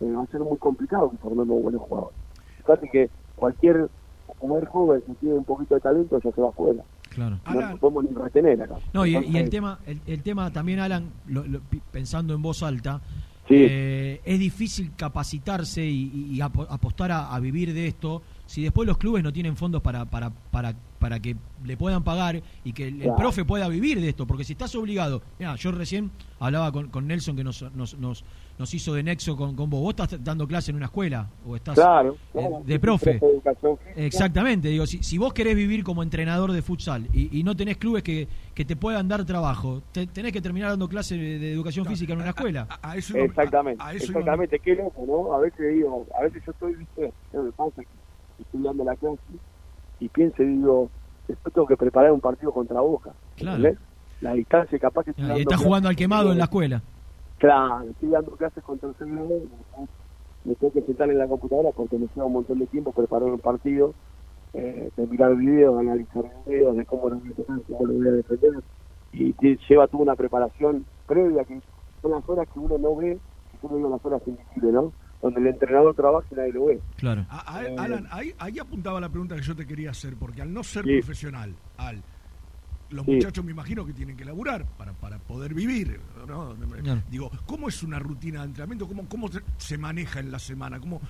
eh, 0.01 0.12
va 0.12 0.24
a 0.24 0.27
ser 0.27 0.41
muy 0.41 0.57
complicado 0.57 1.10
que 1.10 1.17
formemos 1.17 1.62
buenos 1.62 1.81
jugadores. 1.81 2.17
Fíjate 2.57 2.89
que 2.89 3.10
cualquier 3.36 3.89
jugador 4.39 4.67
joven 4.67 5.01
que 5.01 5.13
tiene 5.15 5.36
un 5.36 5.46
poquito 5.46 5.75
de 5.75 5.81
talento 5.81 6.19
ya 6.22 6.31
se 6.31 6.41
va 6.41 6.50
afuera. 6.50 6.84
Claro. 7.10 7.39
No 7.46 7.77
podemos 7.77 8.03
ni 8.03 8.15
retener 8.15 8.62
acá. 8.62 8.75
No, 8.93 9.05
y, 9.05 9.15
el 9.15 9.50
tema 9.50 9.79
el, 10.05 10.22
tema 10.22 10.51
también, 10.51 10.79
Alan, 10.79 11.10
pensando 11.91 12.36
en 12.36 12.41
voz 12.41 12.62
alta, 12.62 13.01
eh, 13.50 14.22
es 14.24 14.39
difícil 14.39 14.91
capacitarse 14.96 15.84
y, 15.84 16.39
apostar 16.41 17.12
a, 17.12 17.39
vivir 17.39 17.74
de 17.74 17.88
esto 17.88 18.22
si 18.48 18.63
después 18.63 18.88
los 18.88 18.98
clubes 18.98 19.24
no 19.24 19.32
tienen 19.32 19.56
fondos 19.56 19.82
para, 19.82 20.06
para, 20.06 20.32
para, 20.51 20.74
para 21.00 21.20
que 21.20 21.36
le 21.66 21.77
puedan 21.77 22.04
pagar 22.04 22.42
y 22.63 22.74
que 22.74 22.88
el, 22.88 23.13
profe 23.16 23.46
pueda 23.46 23.68
vivir 23.68 24.01
de 24.01 24.10
esto, 24.10 24.25
porque 24.25 24.44
si 24.44 24.54
estás 24.54 24.74
obligado, 24.75 25.22
mira, 25.38 25.56
yo 25.56 25.72
recién 25.72 26.10
hablaba 26.39 26.72
con, 26.72 26.88
con 26.88 27.08
Nelson 27.08 27.36
que 27.36 27.44
nos, 27.44 27.62
nos, 27.74 27.98
nos, 28.00 28.24
nos, 28.58 28.74
hizo 28.74 28.94
de 28.94 29.04
nexo 29.04 29.36
con, 29.36 29.56
con 29.56 29.70
vos, 29.70 29.82
vos 29.82 29.89
estás 29.89 30.24
dando 30.24 30.48
clase 30.48 30.72
en 30.72 30.77
una 30.77 30.86
escuela 30.86 31.27
o 31.46 31.56
estás 31.58 31.77
de 32.66 32.80
profe. 32.80 33.20
Exactamente, 33.96 34.70
digo, 34.70 34.86
si, 34.88 35.04
si 35.04 35.18
vos 35.18 35.34
querés 35.34 35.56
vivir 35.56 35.84
como 35.84 36.01
entrenador 36.01 36.54
de 36.54 36.62
futsal 36.62 37.06
y, 37.13 37.39
y 37.39 37.44
no 37.44 37.56
tenés 37.56 37.77
clubes 37.77 38.01
que, 38.01 38.27
que 38.56 38.63
te 38.63 38.75
puedan 38.75 39.10
dar 39.10 39.25
trabajo, 39.25 39.82
tenés 39.92 40.32
que 40.32 40.42
terminar 40.42 40.70
dando 40.70 40.88
clase 40.88 41.18
de, 41.18 41.51
educación 41.51 41.86
física 41.86 42.13
en 42.13 42.22
una 42.22 42.30
escuela. 42.30 42.68
exactamente, 42.96 43.84
exactamente, 43.94 44.60
qué 44.60 44.75
loco, 44.75 45.04
¿no? 45.06 45.34
A 45.36 45.39
veces 45.39 45.75
digo, 45.75 46.08
a 46.18 46.24
veces 46.24 46.42
yo 46.46 46.51
estoy, 46.54 46.75
viste, 46.75 47.12
me 47.34 47.51
pasa 47.51 47.84
estoy 48.39 48.62
dando 48.62 48.84
la 48.84 48.96
clase 48.96 49.20
y 50.00 50.10
pienso 50.10 50.44
y 50.44 50.48
digo, 50.48 50.89
después 51.27 51.53
tengo 51.53 51.67
que 51.67 51.77
preparar 51.77 52.12
un 52.12 52.22
partido 52.22 52.51
contra 52.51 52.82
Boca. 52.82 53.12
Claro. 53.36 53.75
La 54.22 54.34
distancia 54.34 54.79
capaz 54.79 55.06
que... 55.06 55.13
y 55.17 55.41
está 55.41 55.58
jugando 55.58 55.89
al 55.89 55.96
quemado 55.96 56.32
en 56.32 56.39
la 56.39 56.46
escuela. 56.46 56.82
Claro, 57.38 57.89
estoy 57.89 58.10
dando 58.10 58.32
clases 58.32 58.63
contra 58.63 58.89
el 58.89 58.96
celular, 58.96 59.27
me 60.44 60.56
tengo 60.56 60.74
que 60.74 60.82
sentar 60.82 61.10
en 61.10 61.20
la 61.20 61.27
computadora 61.27 61.70
porque 61.75 61.98
me 61.98 62.08
lleva 62.08 62.25
un 62.25 62.34
montón 62.34 62.58
de 62.58 62.65
tiempo 62.67 62.91
preparar 62.91 63.29
un 63.29 63.39
partido, 63.39 63.94
eh, 64.53 64.89
de 64.96 65.08
mirar 65.08 65.36
videos, 65.36 65.77
analizar 65.79 66.24
videos, 66.46 66.77
de 66.77 66.86
cómo 66.86 67.10
lo 67.10 67.17
voy 67.17 67.32
a 67.32 67.67
cómo 67.67 67.86
lo 67.86 67.94
voy 67.94 68.08
a 68.08 68.12
defender, 68.12 68.53
y 69.13 69.36
lleva 69.67 69.88
toda 69.88 70.03
una 70.03 70.15
preparación 70.15 70.86
previa 71.06 71.44
que 71.44 71.62
son 72.01 72.12
las 72.12 72.27
horas 72.27 72.48
que 72.51 72.60
uno 72.60 72.77
no 72.77 72.96
ve, 72.96 73.20
que 73.51 73.67
son 73.67 73.91
las 73.91 74.06
horas 74.06 74.22
invisibles, 74.25 74.74
¿no? 74.74 74.91
Donde 75.21 75.39
el 75.39 75.47
entrenador 75.47 75.95
trabaja 75.95 76.27
y 76.31 76.36
nadie 76.36 76.53
lo 76.53 76.65
ve. 76.65 76.79
Claro. 76.97 77.21
Eh, 77.21 77.75
Alan, 77.77 78.07
ahí, 78.12 78.33
ahí, 78.38 78.59
apuntaba 78.59 79.00
la 79.00 79.09
pregunta 79.09 79.36
que 79.36 79.41
yo 79.41 79.55
te 79.55 79.65
quería 79.65 79.91
hacer, 79.91 80.15
porque 80.15 80.41
al 80.41 80.53
no 80.53 80.63
ser 80.63 80.83
profesional, 80.83 81.55
al 81.77 82.03
los 82.89 83.05
muchachos 83.05 83.43
me 83.43 83.51
imagino 83.51 83.86
que 83.86 83.93
tienen 83.93 84.15
que 84.15 84.24
laburar 84.24 84.65
para, 84.77 84.93
para 84.93 85.17
poder 85.19 85.53
vivir. 85.53 86.00
¿no? 86.25 86.55
Digo, 87.09 87.29
¿cómo 87.45 87.67
es 87.67 87.83
una 87.83 88.00
rutina 88.00 88.41
de 88.41 88.45
entrenamiento? 88.47 88.88
¿Cómo, 88.88 89.07
cómo 89.09 89.27
se 89.57 89.77
maneja 89.77 90.19
en 90.19 90.31
la 90.31 90.39
semana? 90.39 90.79
¿Cómo, 90.79 91.01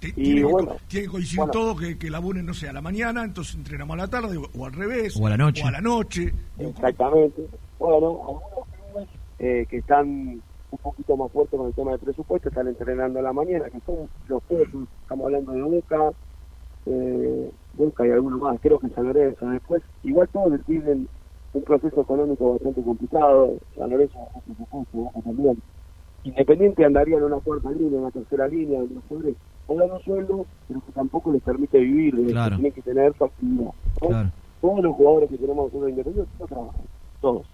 tiene, 0.00 0.46
que, 0.88 1.06
coincidir 1.06 1.50
todo 1.50 1.76
que, 1.76 1.98
que 1.98 2.08
laburen, 2.08 2.46
no 2.46 2.54
sé, 2.54 2.68
a 2.68 2.72
la 2.72 2.80
mañana, 2.80 3.22
entonces 3.24 3.54
entrenamos 3.54 3.94
a 3.94 3.98
la 3.98 4.08
tarde, 4.08 4.38
o, 4.38 4.66
al 4.66 4.72
revés, 4.72 5.14
o 5.20 5.26
a 5.26 5.30
la 5.30 5.36
noche. 5.36 5.62
O 5.62 5.66
a 5.66 5.70
la 5.70 5.80
noche. 5.80 6.32
Exactamente. 6.58 7.46
Bueno, 7.78 8.20
algunos 8.20 9.08
eh, 9.38 9.66
que 9.68 9.78
están 9.78 10.42
un 10.70 10.78
poquito 10.78 11.16
más 11.16 11.30
fuerte 11.32 11.56
con 11.56 11.66
el 11.66 11.74
tema 11.74 11.92
de 11.92 11.98
presupuesto, 11.98 12.48
están 12.48 12.68
entrenando 12.68 13.18
a 13.18 13.22
la 13.22 13.32
mañana, 13.32 13.70
que 13.70 13.80
son 13.80 14.08
los 14.28 14.42
juegos, 14.44 14.68
estamos 15.02 15.26
hablando 15.26 15.52
de 15.52 15.62
Boca, 15.62 16.12
eh, 16.86 17.50
Boca 17.74 18.06
y 18.06 18.10
algunos 18.10 18.40
más, 18.40 18.60
creo 18.60 18.78
que 18.78 18.88
San 18.90 19.06
Lorenzo 19.06 19.46
después, 19.46 19.82
igual 20.04 20.28
todos 20.32 20.60
tienen 20.66 21.08
un 21.52 21.62
proceso 21.62 22.00
económico 22.00 22.52
bastante 22.52 22.82
complicado, 22.82 23.54
San 23.76 23.90
Lorenzo 23.90 24.18
también, 25.24 25.60
Independiente 26.22 26.84
andaría 26.84 27.16
en 27.16 27.22
una 27.22 27.36
cuarta 27.36 27.70
línea, 27.70 27.96
en 27.96 28.00
una 28.00 28.10
tercera 28.10 28.46
línea, 28.46 28.78
en 28.80 28.94
los 28.94 29.04
jugadores 29.08 29.36
cobran 29.66 29.90
un 29.90 30.00
sueldo, 30.02 30.46
pero 30.68 30.80
que 30.84 30.92
tampoco 30.92 31.32
les 31.32 31.42
permite 31.42 31.78
vivir, 31.78 32.14
claro. 32.30 32.56
tienen 32.56 32.72
que 32.72 32.82
tener 32.82 33.14
su 33.16 33.24
actividad. 33.24 33.70
Todos 34.60 34.82
los 34.82 34.96
jugadores 34.96 35.30
que 35.30 35.38
tenemos 35.38 35.66
nosotros 35.66 35.88
independientes 35.88 36.34
no 36.38 36.46
trabajan, 36.46 36.82
todos. 37.22 37.46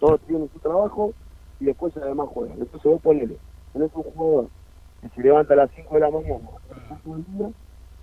Todos 0.00 0.20
tienen 0.22 0.50
su 0.52 0.58
trabajo 0.58 1.12
y 1.60 1.66
después 1.66 1.96
además 1.96 2.28
juegan. 2.28 2.58
Entonces 2.58 2.82
vos 2.82 3.00
ponele, 3.00 3.36
tenés 3.72 3.90
un 3.94 4.02
jugador 4.02 4.48
que 5.02 5.08
se 5.10 5.22
levanta 5.22 5.54
a 5.54 5.58
las 5.58 5.70
5 5.74 5.94
de 5.94 6.00
la 6.00 6.10
mañana 6.10 6.48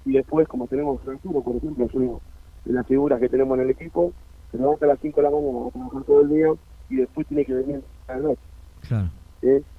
y 0.06 0.12
después, 0.14 0.48
como 0.48 0.68
tenemos 0.68 1.00
Arturo, 1.08 1.42
por 1.42 1.56
ejemplo, 1.58 1.88
una 1.94 2.20
de 2.66 2.74
las 2.74 2.88
figuras 2.88 3.20
que 3.20 3.30
tenemos 3.30 3.58
en 3.58 3.66
el 3.66 3.70
equipo, 3.72 4.14
se 4.52 4.58
levanta 4.58 4.86
a 4.86 4.90
las 4.90 5.00
5 5.02 5.22
de 5.22 5.24
la 5.24 5.32
mañana 5.32 5.68
a 5.68 5.72
trabajar 5.72 6.04
todo 6.04 6.22
el 6.22 6.30
día 6.30 6.48
y 6.90 6.96
después 6.96 7.28
tiene 7.28 7.46
que 7.46 7.54
venir 7.54 7.82
a 8.08 8.14
la 8.14 8.20
noche. 8.20 8.42
Claro. 8.88 9.10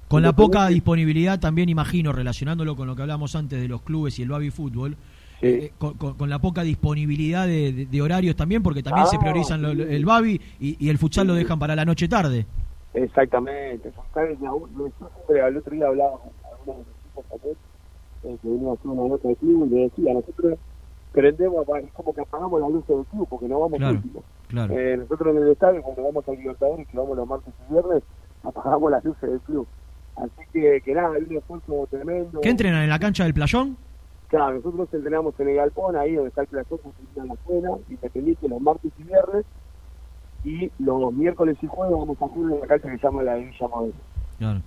Con 0.07 0.21
la 0.23 0.33
poca 0.33 0.67
disponibilidad 0.67 1.39
también 1.39 1.69
imagino, 1.69 2.11
relacionándolo 2.11 2.75
con 2.75 2.87
lo 2.87 2.95
que 2.95 3.01
hablamos 3.01 3.35
antes 3.35 3.61
de 3.61 3.67
los 3.67 3.81
clubes 3.81 4.17
y 4.19 4.23
el 4.23 4.29
baby 4.29 4.49
fútbol, 4.49 4.97
eh, 5.41 5.71
con, 5.77 6.29
la 6.29 6.39
poca 6.39 6.63
disponibilidad 6.63 7.47
de, 7.47 8.01
horarios 8.01 8.35
también, 8.35 8.61
porque 8.61 8.83
también 8.83 9.07
se 9.07 9.17
priorizan 9.17 9.63
el 9.63 10.05
babi 10.05 10.39
y, 10.59 10.89
el 10.89 10.97
futsal 10.97 11.27
lo 11.27 11.33
dejan 11.33 11.59
para 11.59 11.75
la 11.75 11.85
noche 11.85 12.07
tarde. 12.07 12.45
Exactamente, 12.93 13.91
el 15.29 15.57
otro 15.57 15.73
día 15.73 15.87
hablaba 15.87 16.17
con 16.17 16.31
algunos 16.51 16.77
de 16.77 16.91
los 16.91 17.25
equipos 17.25 17.57
eh, 18.23 18.37
que 18.41 18.47
venía 18.49 18.69
a 18.69 18.73
hacer 18.73 18.87
una 18.87 19.07
nota 19.07 19.27
de 19.27 19.35
club 19.35 19.67
y 19.67 19.69
le 19.69 19.81
decía, 19.83 20.13
nosotros 20.13 20.57
prendemos, 21.11 21.65
es 21.83 21.91
como 21.93 22.13
que 22.13 22.21
apagamos 22.21 22.61
la 22.61 22.69
luz 22.69 22.85
del 22.87 23.05
club 23.05 23.27
porque 23.29 23.47
no 23.47 23.59
vamos 23.59 23.77
claro, 23.77 23.95
últimos. 23.95 24.23
Eh, 24.71 24.97
nosotros 24.97 25.35
en 25.35 25.43
el 25.43 25.51
estadio, 25.51 25.81
cuando 25.83 26.03
vamos 26.03 26.27
al 26.27 26.35
Libertadores, 26.35 26.87
que 26.87 26.97
vamos 26.97 27.17
los 27.17 27.27
martes 27.27 27.53
y 27.69 27.73
viernes, 27.73 28.03
apagamos 28.43 28.91
las 28.91 29.03
luces 29.03 29.29
del 29.29 29.39
club. 29.41 29.67
Así 30.15 30.41
que, 30.51 30.81
que 30.83 30.93
nada, 30.93 31.15
hay 31.15 31.23
un 31.23 31.37
esfuerzo 31.37 31.87
tremendo. 31.89 32.41
¿Qué 32.41 32.49
entrenan 32.49 32.83
en 32.83 32.89
la 32.89 32.99
cancha 32.99 33.23
del 33.23 33.33
playón? 33.33 33.77
Claro, 34.27 34.55
nosotros 34.55 34.89
entrenamos 34.93 35.39
en 35.39 35.49
el 35.49 35.55
Galpón, 35.55 35.95
ahí 35.95 36.13
donde 36.13 36.29
está 36.29 36.41
el 36.41 36.47
playón, 36.47 36.79
en 37.15 37.27
la 37.27 37.33
escuela, 37.33 37.69
independiente 37.89 38.49
los 38.49 38.61
martes 38.61 38.91
y 38.97 39.03
viernes, 39.03 39.45
y 40.43 40.71
los 40.79 41.13
miércoles 41.13 41.57
y 41.61 41.67
jueves 41.67 41.97
vamos 41.97 42.21
a 42.21 42.27
jugar 42.27 42.53
en 42.53 42.59
la 42.61 42.67
cancha 42.67 42.89
que 42.89 42.97
se 42.97 43.03
llama 43.03 43.23
la 43.23 43.35
Villa 43.35 43.67
Modelo. 43.67 43.93
Claro. 44.37 44.61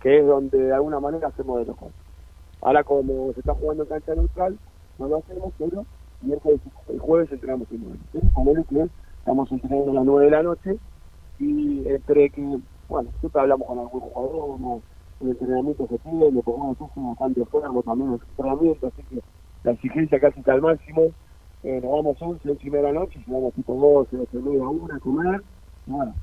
Que 0.00 0.18
es 0.18 0.26
donde 0.26 0.58
de 0.58 0.74
alguna 0.74 1.00
manera 1.00 1.28
hacemos 1.28 1.58
de 1.58 1.66
los 1.66 1.76
juegos. 1.76 1.96
Ahora 2.60 2.84
como 2.84 3.32
se 3.32 3.40
está 3.40 3.54
jugando 3.54 3.84
en 3.84 3.88
cancha 3.88 4.14
neutral, 4.14 4.58
no 4.98 5.08
lo 5.08 5.18
hacemos, 5.18 5.52
pero 5.58 5.84
miércoles 6.22 6.60
y 6.92 6.98
jueves 6.98 7.32
entrenamos 7.32 7.68
en 7.70 7.84
nueve. 7.84 8.64
que 8.68 8.88
estamos 9.18 9.52
entrenando 9.52 9.90
a 9.90 9.94
las 9.94 10.04
nueve 10.04 10.24
de 10.24 10.30
la 10.30 10.42
noche 10.42 10.76
y 11.38 11.88
entre 11.88 12.30
que, 12.30 12.58
bueno, 12.88 13.10
siempre 13.20 13.40
hablamos 13.40 13.66
con 13.66 13.78
algún 13.78 14.00
jugador, 14.00 14.80
el 15.20 15.28
entrenamiento 15.28 15.86
se 15.88 15.98
pide, 15.98 16.32
le 16.32 16.42
ponemos 16.42 16.76
bastante 16.78 17.44
fuego 17.46 17.82
también 17.82 18.08
en 18.08 18.14
el 18.14 18.20
entrenamiento, 18.28 18.86
así 18.88 19.02
que 19.04 19.22
la 19.64 19.72
exigencia 19.72 20.20
casi 20.20 20.40
está 20.40 20.52
al 20.52 20.62
máximo 20.62 21.02
eh, 21.62 21.80
nos 21.82 21.92
vamos 21.92 22.16
11, 22.20 22.50
11 22.50 22.66
y 22.66 22.70
media 22.70 22.86
de 22.88 22.92
la 22.92 23.00
noche, 23.00 23.20
vamos 23.26 23.54
tipo 23.54 23.74
12, 23.74 24.16
12 24.16 24.36
y 24.36 24.40
media, 24.40 24.68
1 24.68 24.94
a 24.94 24.98
comer, 24.98 25.42
bueno, 25.86 26.14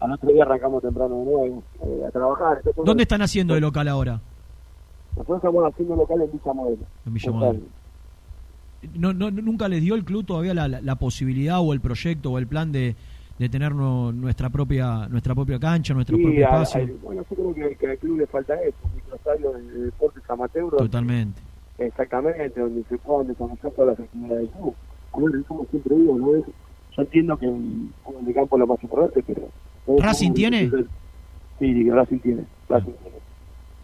al 0.00 0.12
otro 0.12 0.32
día 0.32 0.44
arrancamos 0.44 0.82
temprano 0.82 1.16
de 1.16 1.24
nuevo 1.24 1.62
eh, 1.84 2.04
a 2.06 2.10
trabajar. 2.10 2.60
¿Dónde 2.84 3.02
están 3.04 3.22
haciendo 3.22 3.54
el 3.54 3.62
local 3.62 3.88
ahora? 3.88 4.20
Nosotros 5.16 5.36
estamos 5.38 5.72
haciendo 5.72 5.96
local 5.96 6.22
en 6.22 6.32
Villa 6.32 6.52
Modelo. 6.52 6.86
En 7.06 7.14
Villa 7.14 7.30
Modelo. 7.32 7.60
No, 8.94 9.12
no, 9.12 9.30
¿Nunca 9.30 9.68
les 9.68 9.80
dio 9.80 9.94
el 9.94 10.04
club 10.04 10.26
todavía 10.26 10.54
la, 10.54 10.68
la, 10.68 10.94
posibilidad 10.96 11.60
o 11.60 11.72
el 11.72 11.80
proyecto 11.80 12.32
o 12.32 12.38
el 12.38 12.48
plan 12.48 12.72
de, 12.72 12.96
de 13.38 13.48
tener 13.48 13.72
nuestra 13.72 14.50
propia 14.50 15.06
nuestra 15.08 15.36
propia 15.36 15.60
cancha, 15.60 15.94
nuestro 15.94 16.16
propio 16.16 16.44
espacio? 16.44 16.88
bueno, 17.02 17.24
yo 17.30 17.36
creo 17.36 17.54
que, 17.54 17.76
que, 17.76 17.86
al 17.86 17.98
club 17.98 18.18
le 18.18 18.26
falta 18.26 18.60
eso, 18.60 18.76
un 18.84 18.96
microestadio 18.96 19.52
de, 19.52 19.62
de 19.62 19.84
deportes 19.84 20.22
amateur. 20.28 20.76
Totalmente 20.76 21.40
Exactamente, 21.86 22.60
donde 22.60 22.84
se 22.84 22.98
puedan 22.98 23.28
desarrollar 23.28 23.72
todas 23.72 23.98
las 23.98 24.06
actividades 24.06 24.38
del 24.38 24.50
club. 24.50 24.74
Bueno, 25.12 25.44
como 25.46 25.64
siempre 25.66 25.96
digo, 25.96 26.18
¿no? 26.18 26.34
Es, 26.36 26.44
yo 26.96 27.02
entiendo 27.02 27.36
que 27.38 27.46
el, 27.46 27.88
el 28.26 28.34
campo 28.34 28.56
es 28.56 28.60
lo 28.60 28.66
más 28.66 28.82
importante, 28.82 29.22
pero... 29.26 29.48
¿Racing 30.02 30.32
tiene? 30.32 30.70
Sí, 31.58 31.90
Racing 31.90 32.18
tiene. 32.18 32.44
Racing 32.68 32.92
tiene. 32.92 33.16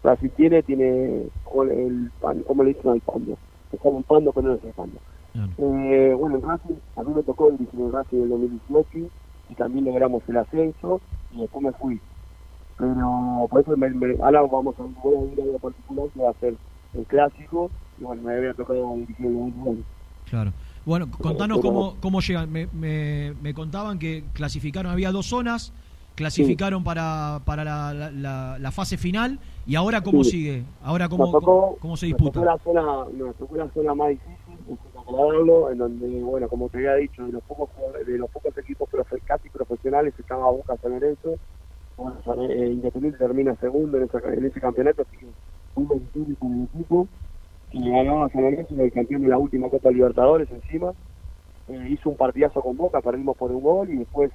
Racing 0.03 0.29
tiene, 0.29 0.63
tiene 0.63 1.23
el 1.71 2.11
pan, 2.21 2.41
como 2.43 2.63
le 2.63 2.73
dicen 2.73 2.91
al 2.91 3.01
pando. 3.01 3.37
Es 3.71 3.79
como 3.79 3.97
un 3.97 4.03
pando, 4.03 4.31
pero 4.31 4.47
no 4.47 4.53
es 4.55 4.63
el 4.63 4.71
pando. 4.71 4.97
Eh, 5.57 6.15
bueno, 6.17 6.37
en 6.37 6.41
Racing, 6.41 6.75
a 6.95 7.03
mí 7.03 7.13
me 7.15 7.23
tocó 7.23 7.49
el 7.49 7.57
diseño 7.57 7.91
Racing 7.91 8.19
del 8.19 8.29
2018 8.29 9.09
y 9.49 9.55
también 9.55 9.85
logramos 9.85 10.23
el 10.27 10.37
ascenso 10.37 11.01
y 11.31 11.41
después 11.41 11.63
me 11.63 11.71
fui. 11.73 11.99
Pero 12.77 13.47
por 13.49 13.61
eso 13.61 13.75
me, 13.75 13.89
me, 13.89 14.15
ahora 14.23 14.41
vamos 14.41 14.75
a, 14.79 14.83
voy 15.03 15.15
a 15.15 15.33
ir 15.33 15.39
a 15.39 15.43
algo 15.43 15.59
particular 15.59 16.07
que 16.13 16.21
va 16.21 16.29
a 16.29 16.33
ser 16.33 16.55
el 16.93 17.05
clásico 17.05 17.69
y 17.99 18.03
bueno, 18.03 18.21
me 18.21 18.33
había 18.33 18.53
tocado 18.53 18.95
dirigir 18.95 19.27
Claro. 20.29 20.53
Bueno, 20.85 21.09
contanos 21.11 21.59
cómo, 21.59 21.95
cómo 21.99 22.21
llegan. 22.21 22.51
Me, 22.51 22.67
me, 22.67 23.33
me, 23.41 23.53
contaban 23.53 23.99
que 23.99 24.23
clasificaron, 24.33 24.91
había 24.91 25.11
dos 25.11 25.25
zonas, 25.27 25.73
clasificaron 26.15 26.83
para, 26.83 27.41
para 27.45 27.63
la, 27.63 27.93
la, 27.93 28.57
la, 28.59 28.71
fase 28.71 28.97
final 28.97 29.39
y 29.65 29.75
ahora 29.75 30.01
cómo 30.01 30.23
sigue, 30.23 30.63
ahora 30.83 31.09
cómo, 31.09 31.77
cómo, 31.79 31.97
se 31.97 32.07
disputa. 32.07 32.39
Nos 32.39 32.61
tocó 32.61 32.73
la 32.73 32.81
zona, 32.81 33.17
nos 33.17 33.35
tocó 33.35 33.55
la 33.57 33.69
zona 33.69 33.93
más 33.95 34.09
difícil, 34.09 34.37
en 35.71 35.77
donde, 35.77 36.23
bueno, 36.23 36.47
como 36.47 36.69
te 36.69 36.77
había 36.77 36.95
dicho, 36.95 37.25
de 37.25 37.33
los 37.33 37.43
pocos, 37.43 37.69
de 38.05 38.17
los 38.17 38.29
pocos 38.29 38.57
equipos 38.57 38.87
profe, 38.89 39.19
casi 39.25 39.49
profesionales 39.49 40.13
estaba 40.17 40.49
Boca 40.49 40.77
San 40.81 40.91
Lorenzo, 40.91 41.35
bueno, 41.97 42.43
eh, 42.49 42.69
Independiente 42.71 43.17
termina 43.19 43.55
segundo 43.55 43.97
en, 43.97 44.03
ese, 44.03 44.17
en 44.17 44.45
ese 44.45 44.61
campeonato, 44.61 45.01
así 45.01 45.17
que 45.17 45.25
un 45.75 45.85
con 45.85 46.53
el 46.53 46.63
equipo 46.63 47.07
que 47.71 47.79
ganó 47.79 48.23
a 48.23 48.29
San 48.29 48.41
Lorenzo, 48.41 48.75
el 48.77 48.91
campeón 48.91 49.21
de 49.21 49.29
la 49.29 49.37
última 49.37 49.69
Copa 49.69 49.91
Libertadores 49.91 50.49
encima. 50.51 50.93
Eh, 51.67 51.87
hizo 51.91 52.09
un 52.09 52.17
partidazo 52.17 52.61
con 52.61 52.75
Boca, 52.77 53.01
perdimos 53.01 53.37
por 53.37 53.51
un 53.51 53.61
gol 53.61 53.89
y 53.89 53.97
después 53.97 54.31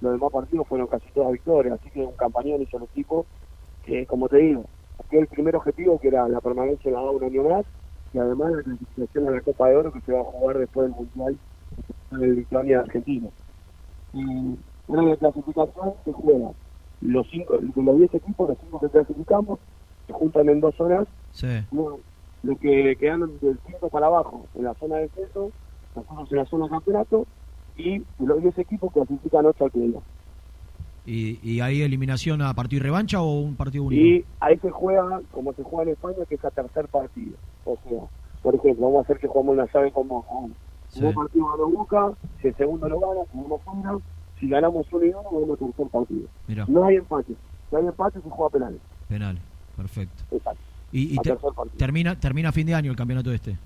los 0.00 0.12
demás 0.12 0.32
partidos 0.32 0.66
fueron 0.66 0.88
casi 0.88 1.06
todas 1.14 1.32
victorias. 1.32 1.78
Así 1.80 1.90
que 1.90 2.00
un 2.00 2.12
campañón 2.12 2.60
hizo 2.62 2.76
el 2.76 2.84
equipo 2.84 3.24
que, 3.84 4.06
como 4.06 4.28
te 4.28 4.38
digo, 4.38 4.64
el 5.18 5.26
primer 5.26 5.56
objetivo 5.56 5.98
que 5.98 6.08
era 6.08 6.28
la 6.28 6.40
permanencia 6.40 6.88
en 6.88 6.94
la 6.94 7.00
A 7.00 7.10
un 7.10 7.22
año 7.22 7.42
más 7.44 7.66
y 8.12 8.18
además 8.18 8.52
la 8.52 8.62
clasificación 8.62 9.28
a 9.28 9.30
la 9.30 9.40
Copa 9.40 9.68
de 9.68 9.76
Oro 9.76 9.92
que 9.92 10.00
se 10.00 10.12
va 10.12 10.20
a 10.20 10.24
jugar 10.24 10.58
después 10.58 10.88
del 10.88 10.96
Mundial 10.96 11.38
en 12.12 12.34
Lituania 12.34 12.80
Argentina. 12.80 13.28
Y 14.12 14.56
la 14.88 15.16
clasificación 15.16 15.94
se 16.04 16.12
juega 16.12 16.50
los 17.00 17.26
cinco, 17.30 17.58
de 17.58 17.82
los 17.82 17.98
10 17.98 18.14
equipos, 18.14 18.48
los 18.48 18.58
cinco 18.58 18.80
que 18.80 18.88
clasificamos, 18.88 19.58
se 20.06 20.12
juntan 20.12 20.48
en 20.48 20.60
dos. 20.60 20.74
Sí. 21.32 21.64
Lo 22.42 22.56
que 22.56 22.96
quedan 22.96 23.38
del 23.40 23.58
5 23.66 23.88
para 23.88 24.06
abajo 24.06 24.46
en 24.54 24.64
la 24.64 24.74
zona 24.74 24.96
de 24.96 25.02
descenso, 25.02 25.50
nosotros 25.94 26.32
en 26.32 26.38
la 26.38 26.46
zona 26.46 26.64
de 26.64 26.70
campeonato, 26.70 27.26
y 27.76 28.02
los 28.18 28.42
10 28.42 28.58
equipos 28.58 28.92
clasifican 28.92 29.46
8 29.46 29.64
al 29.64 29.70
playoff. 29.70 30.02
¿Y, 31.04 31.40
¿Y 31.42 31.60
hay 31.60 31.82
eliminación 31.82 32.42
a 32.42 32.54
partido 32.54 32.80
y 32.80 32.84
revancha 32.84 33.20
o 33.20 33.40
un 33.40 33.56
partido 33.56 33.84
único? 33.84 34.00
Y 34.00 34.24
ahí 34.40 34.56
se 34.58 34.70
juega, 34.70 35.20
como 35.32 35.52
se 35.52 35.62
juega 35.62 35.84
en 35.84 35.88
España, 35.90 36.24
que 36.28 36.36
es 36.36 36.44
a 36.44 36.50
tercer 36.50 36.86
partido. 36.88 37.36
O 37.64 37.76
sea, 37.88 38.00
por 38.42 38.54
ejemplo, 38.54 38.86
vamos 38.86 38.98
a 39.00 39.02
hacer 39.02 39.18
que 39.18 39.26
jugamos 39.26 39.54
una 39.54 39.72
llave 39.72 39.90
con 39.90 40.08
Boca. 40.08 40.28
Si 40.88 41.02
un 41.02 41.14
partido 41.14 41.46
ganó 41.46 41.70
Boca, 41.70 42.12
si 42.40 42.48
el 42.48 42.56
segundo 42.56 42.88
lo 42.88 43.00
gana, 43.00 43.20
jugamos 43.32 43.62
fuera. 43.62 43.98
Si 44.38 44.48
ganamos 44.48 44.86
uno 44.92 45.04
y 45.04 45.08
uno, 45.08 45.22
vamos 45.24 45.50
a 45.50 45.64
tercer 45.64 45.86
partido. 45.88 46.28
No 46.68 46.84
hay 46.84 46.96
empate. 46.96 47.34
Si 47.70 47.76
hay 47.76 47.86
empate, 47.86 48.20
se 48.20 48.30
juega 48.30 48.50
penales. 48.50 48.80
Penales, 49.08 49.42
perfecto. 49.76 50.22
Exacto. 50.30 50.62
¿Y, 50.92 51.14
y 51.14 51.18
termina, 51.76 52.18
termina 52.18 52.52
fin 52.52 52.66
de 52.66 52.74
año 52.74 52.90
el 52.90 52.96
campeonato 52.96 53.32
este? 53.32 53.56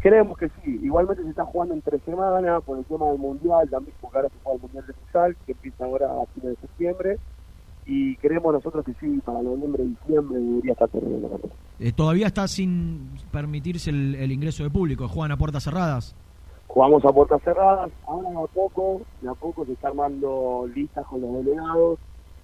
Creemos 0.00 0.36
que 0.36 0.48
sí. 0.62 0.78
Igualmente 0.82 1.22
se 1.22 1.30
está 1.30 1.44
jugando 1.44 1.74
en 1.74 1.82
tres 1.82 2.02
semanas 2.04 2.62
por 2.64 2.78
el 2.78 2.84
tema 2.84 3.06
del 3.06 3.18
Mundial, 3.18 3.68
también 3.70 3.96
porque 4.00 4.18
ahora 4.18 4.28
se 4.28 4.34
juega 4.42 4.56
el 4.56 4.62
Mundial 4.62 4.86
de 4.86 4.92
Futsal, 4.92 5.36
que 5.46 5.52
empieza 5.52 5.84
ahora 5.84 6.06
a 6.06 6.26
fines 6.34 6.50
de 6.50 6.56
septiembre. 6.60 7.18
Y 7.86 8.16
creemos 8.16 8.52
nosotros 8.52 8.84
que 8.84 8.94
sí, 8.94 9.20
para 9.24 9.40
noviembre 9.42 9.84
y 9.84 9.88
diciembre 9.88 10.38
debería 10.40 10.72
estar 10.72 10.88
terminando 10.88 11.40
eh, 11.78 11.92
¿Todavía 11.92 12.26
está 12.26 12.48
sin 12.48 13.10
permitirse 13.30 13.90
el, 13.90 14.32
ingreso 14.32 14.64
de 14.64 14.70
público? 14.70 15.06
¿Juegan 15.08 15.32
a 15.32 15.36
puertas 15.36 15.62
cerradas? 15.62 16.16
Jugamos 16.66 17.04
a 17.04 17.12
puertas 17.12 17.40
cerradas, 17.42 17.90
ahora 18.06 18.28
a 18.28 18.46
poco, 18.48 19.02
de 19.20 19.28
a 19.28 19.34
poco 19.34 19.64
se 19.64 19.72
está 19.72 19.88
armando 19.88 20.68
listas 20.74 21.06
con 21.06 21.20
los 21.20 21.44
delegados, 21.44 21.98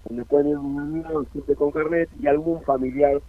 donde 0.09 0.25
pueden 0.25 0.49
ir 0.49 0.57
un 0.57 1.27
siempre 1.33 1.57
con 1.57 1.71
carnet 1.73 2.09
y 2.21 2.29
algún 2.29 2.63
familiar 2.63 3.21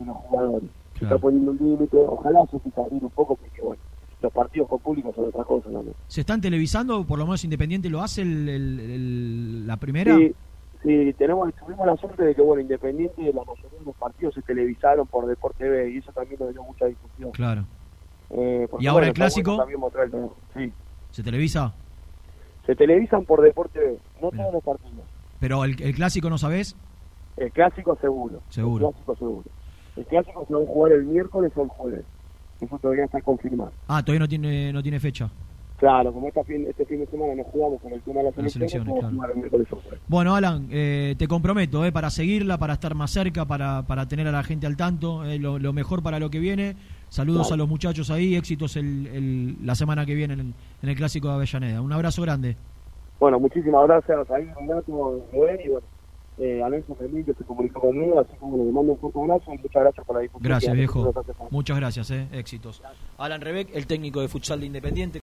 de 0.00 0.06
los 0.06 0.16
jugadores 0.16 0.70
se 1.00 1.06
está 1.06 1.18
poniendo 1.18 1.52
un 1.52 1.56
límite, 1.56 1.96
ojalá 1.96 2.40
se 2.50 2.80
abrir 2.80 3.02
un 3.02 3.10
poco, 3.10 3.34
porque 3.34 3.62
bueno, 3.62 3.80
los 4.20 4.32
partidos 4.32 4.68
con 4.68 4.80
público 4.80 5.12
son 5.14 5.28
otra 5.28 5.44
cosa 5.44 5.70
¿no? 5.70 5.82
¿Se 6.08 6.20
están 6.20 6.40
televisando? 6.42 7.04
Por 7.04 7.18
lo 7.18 7.24
menos 7.24 7.42
Independiente 7.42 7.88
lo 7.88 8.02
hace 8.02 8.20
el, 8.22 9.66
la 9.66 9.78
primera. 9.78 10.14
Sí, 10.14 10.34
sí, 10.82 11.14
tenemos, 11.16 11.52
tuvimos 11.54 11.86
la 11.86 11.96
suerte 11.96 12.22
de 12.22 12.34
que, 12.34 12.42
bueno, 12.42 12.60
Independiente, 12.60 13.22
la 13.32 13.44
mayoría 13.44 13.78
de 13.78 13.84
los 13.86 13.96
partidos 13.96 14.34
se 14.34 14.42
televisaron 14.42 15.06
por 15.06 15.26
Deporte 15.26 15.64
TV 15.64 15.90
y 15.92 15.98
eso 15.98 16.12
también 16.12 16.38
nos 16.38 16.52
dio 16.52 16.62
mucha 16.62 16.84
discusión. 16.84 17.30
Claro. 17.30 17.64
Eh, 18.30 18.68
¿Y 18.78 18.86
ahora 18.86 19.06
el 19.06 19.14
clásico? 19.14 19.66
sí. 20.54 20.72
¿Se 21.12 21.22
televisa? 21.22 21.72
Se 22.66 22.76
televisan 22.76 23.24
por 23.24 23.40
Deporte 23.40 23.80
TV, 23.80 23.98
no 24.20 24.30
todos 24.30 24.52
los 24.52 24.62
partidos. 24.62 25.04
¿Pero 25.40 25.64
el, 25.64 25.80
el 25.82 25.94
clásico 25.94 26.28
no 26.28 26.36
sabés? 26.36 26.76
El 27.38 27.50
clásico 27.52 27.96
seguro. 28.02 28.42
Seguro. 28.50 28.88
El 28.88 28.92
clásico 28.92 29.16
seguro. 29.16 29.44
El 30.00 30.06
clásico 30.06 30.46
se 30.46 30.54
va 30.54 30.62
a 30.62 30.66
jugar 30.66 30.92
el 30.92 31.04
miércoles 31.04 31.52
o 31.54 31.62
el 31.62 31.68
jueves. 31.68 32.04
Eso 32.58 32.78
todavía 32.78 33.04
está 33.04 33.20
confirmado. 33.20 33.70
Ah, 33.86 34.02
todavía 34.02 34.20
no 34.20 34.28
tiene 34.28 34.72
no 34.72 34.82
tiene 34.82 34.98
fecha. 34.98 35.30
Claro, 35.76 36.12
como 36.12 36.28
este 36.28 36.42
fin, 36.44 36.66
este 36.68 36.86
fin 36.86 37.00
de 37.00 37.06
semana 37.06 37.34
no 37.34 37.44
jugamos 37.44 37.80
con 37.82 37.92
el 37.92 38.00
tema 38.02 38.20
de 38.20 38.24
las, 38.24 38.56
elecciones, 38.56 38.86
jugar 38.86 39.30
el 39.30 39.36
miércoles 39.36 39.66
o 39.70 39.76
jueves. 39.76 40.00
Bueno, 40.08 40.34
Alan, 40.34 40.68
eh, 40.70 41.14
te 41.18 41.26
comprometo 41.26 41.84
eh, 41.86 41.92
para 41.92 42.10
seguirla, 42.10 42.58
para 42.58 42.74
estar 42.74 42.94
más 42.94 43.10
cerca, 43.10 43.46
para, 43.46 43.86
para 43.86 44.06
tener 44.06 44.26
a 44.26 44.32
la 44.32 44.42
gente 44.42 44.66
al 44.66 44.76
tanto, 44.76 45.24
eh, 45.24 45.38
lo, 45.38 45.72
mejor 45.72 46.02
para 46.02 46.18
lo 46.18 46.30
que 46.30 46.38
viene. 46.38 46.76
Saludos 47.08 47.52
a 47.52 47.56
los 47.56 47.66
muchachos 47.66 48.10
ahí, 48.10 48.36
éxitos 48.36 48.76
el, 48.76 49.56
la 49.64 49.74
semana 49.74 50.04
que 50.04 50.14
viene 50.14 50.34
en 50.34 50.54
el, 50.82 50.96
Clásico 50.96 51.28
de 51.28 51.34
Avellaneda. 51.34 51.80
Un 51.80 51.92
abrazo 51.92 52.20
grande. 52.22 52.56
Bueno, 53.18 53.38
muchísimas 53.38 53.86
gracias 53.86 54.30
ahí, 54.30 54.50
Renato, 54.58 54.84
y 54.86 54.92
bueno, 54.92 55.80
eh, 56.40 56.62
Alonso 56.62 56.94
Fermín 56.94 57.24
que 57.24 57.34
se 57.34 57.44
comunicó 57.44 57.80
conmigo, 57.80 58.18
así 58.18 58.34
como 58.38 58.56
le 58.56 58.72
mando 58.72 58.92
un 58.92 58.98
fuerte 58.98 59.18
abrazo 59.18 59.52
y 59.52 59.58
muchas 59.58 59.82
gracias 59.82 60.06
por 60.06 60.16
la 60.16 60.22
difusión. 60.22 60.48
Gracias, 60.48 60.74
viejo. 60.74 61.12
Muchas 61.50 61.76
gracias, 61.76 62.10
eh. 62.10 62.28
éxitos. 62.32 62.82
Alan 63.18 63.40
Rebeck, 63.42 63.68
el 63.74 63.86
técnico 63.86 64.22
de 64.22 64.28
futsal 64.28 64.60
de 64.60 64.66
Independiente. 64.66 65.18